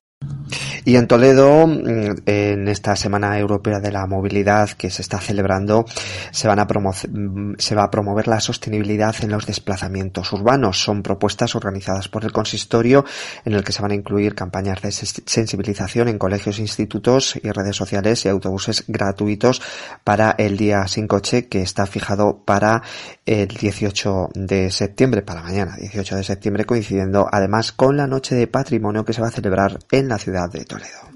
Y 0.85 0.97
en 0.97 1.07
Toledo, 1.07 1.65
mm, 1.65 2.21
en 2.27 2.67
esta 2.67 2.95
Semana 2.95 3.39
Europea 3.39 3.79
de 3.79 3.91
la 3.91 4.05
Movilidad 4.05 4.69
que 4.69 4.91
se 4.91 5.01
está 5.01 5.19
celebrando, 5.19 5.85
se, 6.29 6.47
van 6.47 6.59
a 6.59 6.65
mm, 6.65 7.55
se 7.57 7.73
va 7.73 7.85
a 7.85 7.89
promover 7.89 8.27
la 8.27 8.39
sostenibilidad 8.39 9.15
en 9.21 9.31
los 9.31 9.47
desplazamientos 9.47 10.31
urbanos. 10.31 10.79
Son 10.83 11.01
propuestas 11.01 11.55
organizadas 11.55 12.07
por 12.07 12.23
el 12.23 12.31
consistorio 12.31 13.03
en 13.45 13.53
el 13.53 13.63
que 13.63 13.71
se 13.71 13.81
van 13.81 13.91
a 13.91 13.95
incluir 13.95 14.35
campañas 14.35 14.79
de 14.83 14.91
sensibilización 14.91 16.07
en 16.07 16.19
colegios, 16.19 16.59
institutos 16.59 17.35
y 17.41 17.49
redes 17.49 17.75
sociales 17.75 18.23
y 18.23 18.29
autobuses 18.29 18.83
gratuitos 18.87 19.63
para 20.03 20.35
el 20.37 20.55
día 20.55 20.87
sin 20.87 21.07
coche 21.07 21.47
que 21.47 21.63
está 21.63 21.87
fijado 21.87 22.43
para 22.45 22.83
el 23.25 23.47
18 23.47 24.29
de 24.35 24.69
septiembre, 24.69 25.23
para 25.23 25.41
mañana, 25.41 25.77
18 25.77 26.17
de 26.17 26.23
septiembre, 26.23 26.65
coincidiendo 26.65 27.27
además 27.31 27.71
con 27.71 27.97
la 27.97 28.05
Noche 28.05 28.35
de 28.35 28.45
Patrimonio 28.45 29.03
que 29.03 29.13
se 29.13 29.21
va 29.21 29.29
a 29.29 29.31
celebrar 29.31 29.79
en 29.89 30.07
la 30.07 30.19
ciudad 30.19 30.47
de 30.51 30.63
Toledo. 30.65 30.74
Toledo. 30.75 31.15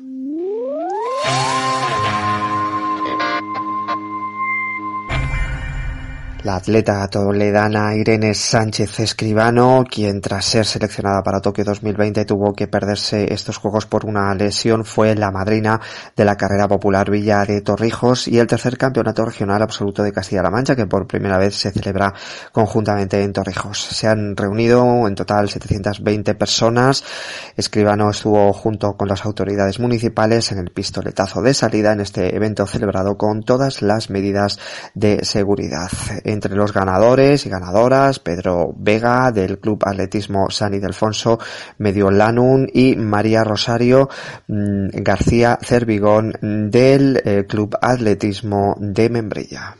La 6.43 6.55
atleta 6.55 7.05
toledana 7.09 7.93
Irene 7.95 8.33
Sánchez 8.33 9.01
Escribano, 9.01 9.83
quien 9.83 10.21
tras 10.21 10.45
ser 10.45 10.65
seleccionada 10.65 11.21
para 11.21 11.41
Tokio 11.41 11.65
2020 11.65 12.23
tuvo 12.23 12.53
que 12.53 12.69
perderse 12.69 13.33
estos 13.33 13.57
Juegos 13.57 13.85
por 13.85 14.05
una 14.05 14.33
lesión, 14.35 14.85
fue 14.85 15.15
la 15.15 15.31
madrina 15.31 15.81
de 16.15 16.23
la 16.23 16.37
carrera 16.37 16.69
popular 16.69 17.11
Villa 17.11 17.43
de 17.43 17.59
Torrijos 17.59 18.29
y 18.29 18.39
el 18.39 18.47
tercer 18.47 18.77
campeonato 18.77 19.25
regional 19.25 19.61
absoluto 19.61 20.01
de 20.01 20.13
Castilla-La 20.13 20.49
Mancha, 20.49 20.77
que 20.77 20.85
por 20.85 21.07
primera 21.07 21.37
vez 21.37 21.55
se 21.55 21.71
celebra 21.71 22.13
conjuntamente 22.53 23.21
en 23.21 23.33
Torrijos. 23.33 23.77
Se 23.77 24.07
han 24.07 24.37
reunido 24.37 25.09
en 25.09 25.15
total 25.15 25.49
720 25.49 26.35
personas. 26.35 27.03
Escribano 27.57 28.11
estuvo 28.11 28.53
junto 28.53 28.93
con 28.93 29.09
las 29.09 29.25
autoridades 29.25 29.81
municipales 29.81 30.53
en 30.53 30.59
el 30.59 30.71
pistoletazo 30.71 31.41
de 31.41 31.53
salida 31.53 31.91
en 31.91 31.99
este 31.99 32.33
evento 32.33 32.65
celebrado 32.65 33.17
con 33.17 33.43
todas 33.43 33.81
las 33.81 34.09
medidas 34.09 34.57
de 34.93 35.25
seguridad 35.25 35.89
entre 36.31 36.55
los 36.55 36.73
ganadores 36.73 37.45
y 37.45 37.49
ganadoras, 37.49 38.19
Pedro 38.19 38.73
Vega 38.77 39.31
del 39.31 39.59
Club 39.59 39.83
Atletismo 39.85 40.49
San 40.49 40.73
Ildefonso 40.73 41.39
Medio 41.77 42.11
Lanun 42.11 42.67
y 42.71 42.95
María 42.95 43.43
Rosario 43.43 44.09
mm, 44.47 44.89
García 45.01 45.57
Cervigón 45.61 46.33
del 46.41 47.21
eh, 47.25 47.45
Club 47.47 47.77
Atletismo 47.81 48.75
de 48.79 49.09
Membrilla. 49.09 49.75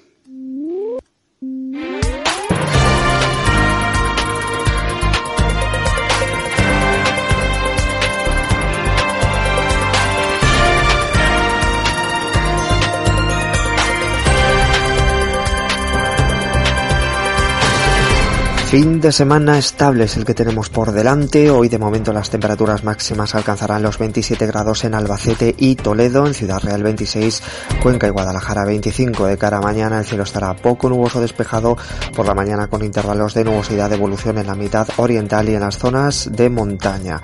Fin 18.70 19.02
de 19.02 19.12
semana 19.12 19.58
estable 19.58 20.04
es 20.04 20.16
el 20.16 20.26
que 20.26 20.36
tenemos 20.36 20.70
por 20.70 20.92
delante. 20.92 21.50
Hoy 21.50 21.70
de 21.70 21.80
momento 21.80 22.14
las 22.14 22.30
temperaturas 22.30 22.84
máximas 22.84 23.34
alcanzarán 23.34 23.82
los 23.82 23.98
27 23.98 24.46
grados 24.46 24.84
en 24.84 24.94
Albacete 24.94 25.56
y 25.58 25.76
Toledo, 25.76 26.28
en 26.28 26.36
Ciudad 26.36 26.60
Real 26.60 26.84
26, 26.84 27.42
Cuenca 27.82 28.06
y 28.06 28.12
Guadalajara 28.12 28.66
25. 28.66 29.26
De 29.26 29.40
cara 29.40 29.58
a 29.58 29.62
mañana 29.62 29.98
el 29.98 30.06
cielo 30.06 30.22
estará 30.22 30.56
poco 30.56 30.88
nuboso 30.88 31.20
despejado 31.20 31.78
por 32.16 32.28
la 32.28 32.36
mañana 32.36 32.68
con 32.68 32.84
intervalos 32.84 33.34
de 33.34 33.44
nubosidad 33.44 33.90
de 33.90 33.96
evolución 33.96 34.38
en 34.38 34.46
la 34.46 34.54
mitad 34.54 34.88
oriental 34.98 35.50
y 35.50 35.56
en 35.56 35.62
las 35.62 35.80
zonas 35.80 36.30
de 36.32 36.52
montaña. 36.52 37.24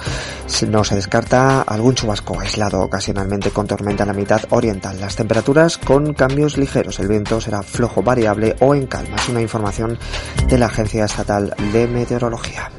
No 0.67 0.83
se 0.83 0.95
descarta 0.95 1.61
algún 1.61 1.93
chubasco 1.93 2.39
aislado 2.39 2.81
ocasionalmente 2.81 3.51
con 3.51 3.67
tormenta 3.67 4.01
en 4.01 4.07
la 4.07 4.13
mitad 4.13 4.41
oriental. 4.49 4.99
Las 4.99 5.15
temperaturas 5.15 5.77
con 5.77 6.15
cambios 6.15 6.57
ligeros. 6.57 6.99
El 6.99 7.07
viento 7.07 7.39
será 7.39 7.61
flojo 7.61 8.01
variable 8.01 8.55
o 8.61 8.73
en 8.73 8.87
calma. 8.87 9.17
Es 9.17 9.29
una 9.29 9.41
información 9.41 9.99
de 10.47 10.57
la 10.57 10.65
Agencia 10.65 11.05
Estatal 11.05 11.34
de 11.41 11.87
Meteorología. 11.87 12.71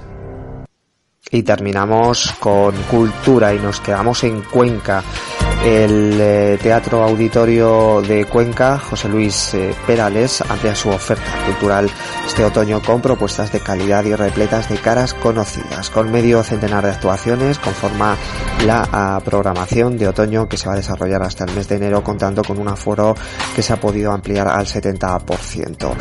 Y 1.30 1.42
terminamos 1.42 2.34
con 2.38 2.74
cultura 2.84 3.52
y 3.52 3.58
nos 3.58 3.80
quedamos 3.80 4.22
en 4.24 4.42
Cuenca 4.42 5.02
el 5.66 6.16
eh, 6.20 6.58
Teatro 6.62 7.02
Auditorio 7.02 8.00
de 8.00 8.24
Cuenca, 8.24 8.78
José 8.78 9.08
Luis 9.08 9.52
eh, 9.54 9.74
Perales, 9.84 10.40
amplia 10.48 10.76
su 10.76 10.90
oferta 10.90 11.24
cultural 11.44 11.90
este 12.24 12.44
otoño 12.44 12.80
con 12.80 13.00
propuestas 13.00 13.50
de 13.50 13.58
calidad 13.58 14.04
y 14.04 14.14
repletas 14.14 14.68
de 14.68 14.76
caras 14.76 15.12
conocidas. 15.12 15.90
Con 15.90 16.12
medio 16.12 16.44
centenar 16.44 16.84
de 16.84 16.92
actuaciones 16.92 17.58
conforma 17.58 18.16
la 18.64 19.20
programación 19.24 19.98
de 19.98 20.06
otoño 20.06 20.48
que 20.48 20.56
se 20.56 20.68
va 20.68 20.74
a 20.74 20.76
desarrollar 20.76 21.22
hasta 21.24 21.44
el 21.44 21.54
mes 21.54 21.68
de 21.68 21.76
enero 21.76 22.02
contando 22.04 22.44
con 22.44 22.58
un 22.58 22.68
aforo 22.68 23.16
que 23.54 23.62
se 23.62 23.72
ha 23.72 23.80
podido 23.80 24.12
ampliar 24.12 24.46
al 24.46 24.66
70%. 24.66 25.94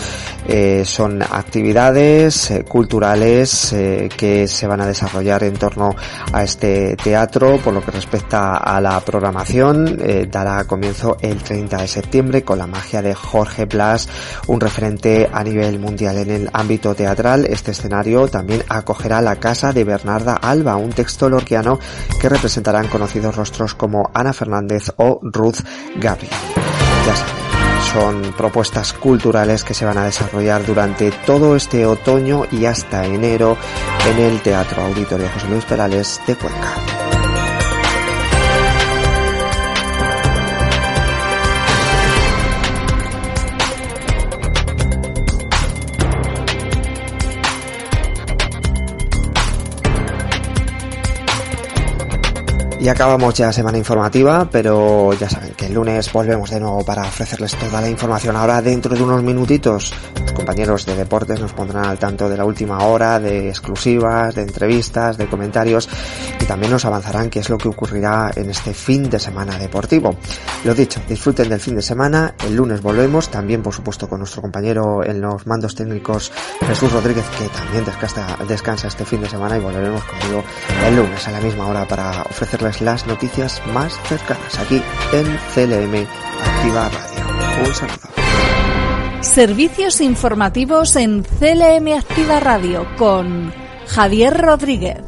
Eh, 0.47 0.83
son 0.85 1.23
actividades 1.23 2.53
culturales 2.67 3.75
que 4.15 4.47
se 4.47 4.67
van 4.67 4.81
a 4.81 4.85
desarrollar 4.85 5.43
en 5.43 5.53
torno 5.53 5.95
a 6.31 6.43
este 6.43 6.95
teatro 6.97 7.57
por 7.57 7.73
lo 7.73 7.83
que 7.83 7.91
respecta 7.91 8.57
a 8.57 8.79
la 8.79 8.99
programación 8.99 9.54
eh, 9.55 10.27
dará 10.29 10.65
comienzo 10.65 11.17
el 11.21 11.41
30 11.41 11.77
de 11.77 11.87
septiembre 11.87 12.43
con 12.43 12.57
la 12.57 12.67
magia 12.67 13.01
de 13.01 13.15
Jorge 13.15 13.65
Blas, 13.65 14.09
un 14.47 14.59
referente 14.59 15.29
a 15.31 15.43
nivel 15.43 15.79
mundial 15.79 16.17
en 16.17 16.29
el 16.29 16.49
ámbito 16.51 16.93
teatral. 16.93 17.45
Este 17.45 17.71
escenario 17.71 18.27
también 18.27 18.63
acogerá 18.67 19.21
la 19.21 19.37
casa 19.37 19.71
de 19.71 19.85
Bernarda 19.85 20.35
Alba, 20.35 20.75
un 20.75 20.91
texto 20.91 21.29
lorquiano 21.29 21.79
que 22.19 22.27
representarán 22.27 22.87
conocidos 22.87 23.35
rostros 23.35 23.75
como 23.75 24.11
Ana 24.13 24.33
Fernández 24.33 24.91
o 24.97 25.19
Ruth 25.23 25.59
Gabriel. 25.95 26.33
Ya 27.05 27.15
saben 27.15 27.45
son 27.93 28.33
propuestas 28.35 28.91
culturales 28.91 29.63
que 29.63 29.73
se 29.73 29.85
van 29.85 29.97
a 29.97 30.05
desarrollar 30.05 30.65
durante 30.65 31.11
todo 31.25 31.55
este 31.55 31.85
otoño 31.85 32.43
y 32.51 32.65
hasta 32.65 33.05
enero 33.05 33.57
en 34.09 34.19
el 34.19 34.41
Teatro 34.41 34.81
Auditorio 34.81 35.29
José 35.33 35.47
Luis 35.47 35.63
Perales 35.63 36.19
de 36.27 36.35
Cuenca. 36.35 37.14
Y 52.85 52.87
acabamos 52.87 53.33
ya 53.33 53.51
semana 53.51 53.79
informativa, 53.79 54.47
pero 54.51 55.11
ya 55.13 55.27
saben 55.27 55.55
que 55.55 55.65
el 55.65 55.73
lunes 55.73 56.13
volvemos 56.13 56.51
de 56.51 56.59
nuevo 56.59 56.85
para 56.85 57.01
ofrecerles 57.01 57.55
toda 57.55 57.81
la 57.81 57.89
información. 57.89 58.35
Ahora 58.35 58.61
dentro 58.61 58.93
de 58.93 59.01
unos 59.01 59.23
minutitos, 59.23 59.91
los 60.21 60.33
compañeros 60.33 60.85
de 60.85 60.95
deportes 60.95 61.39
nos 61.39 61.51
pondrán 61.53 61.85
al 61.85 61.97
tanto 61.97 62.29
de 62.29 62.37
la 62.37 62.45
última 62.45 62.77
hora, 62.85 63.19
de 63.19 63.49
exclusivas, 63.49 64.35
de 64.35 64.43
entrevistas, 64.43 65.17
de 65.17 65.25
comentarios 65.25 65.89
y 66.39 66.45
también 66.45 66.71
nos 66.71 66.85
avanzarán 66.85 67.31
qué 67.31 67.39
es 67.39 67.49
lo 67.49 67.57
que 67.57 67.69
ocurrirá 67.69 68.31
en 68.35 68.51
este 68.51 68.71
fin 68.75 69.09
de 69.09 69.17
semana 69.17 69.57
deportivo. 69.57 70.15
Lo 70.63 70.75
dicho, 70.75 71.01
disfruten 71.09 71.49
del 71.49 71.59
fin 71.59 71.75
de 71.75 71.81
semana. 71.81 72.35
El 72.45 72.55
lunes 72.55 72.83
volvemos, 72.83 73.29
también 73.29 73.63
por 73.63 73.73
supuesto 73.73 74.07
con 74.07 74.19
nuestro 74.19 74.43
compañero 74.43 75.03
en 75.03 75.21
los 75.21 75.47
mandos 75.47 75.73
técnicos 75.73 76.31
Jesús 76.67 76.91
Rodríguez, 76.91 77.25
que 77.39 77.49
también 77.49 77.83
descansa, 77.83 78.37
descansa 78.47 78.89
este 78.89 79.05
fin 79.05 79.21
de 79.21 79.29
semana 79.29 79.57
y 79.57 79.61
volveremos 79.61 80.03
conmigo 80.03 80.43
el 80.85 80.95
lunes 80.95 81.27
a 81.27 81.31
la 81.31 81.39
misma 81.39 81.65
hora 81.65 81.87
para 81.87 82.21
ofrecerles 82.21 82.74
las 82.81 83.05
noticias 83.07 83.61
más 83.67 83.99
cercanas 84.07 84.59
aquí 84.59 84.81
en 85.13 85.25
CLM 85.53 86.07
Activa 86.43 86.89
Radio. 86.89 87.67
Un 87.67 87.73
saludo. 87.73 88.15
Servicios 89.21 90.01
informativos 90.01 90.95
en 90.95 91.23
CLM 91.23 91.97
Activa 91.97 92.39
Radio 92.39 92.85
con 92.97 93.51
Javier 93.87 94.37
Rodríguez. 94.37 95.01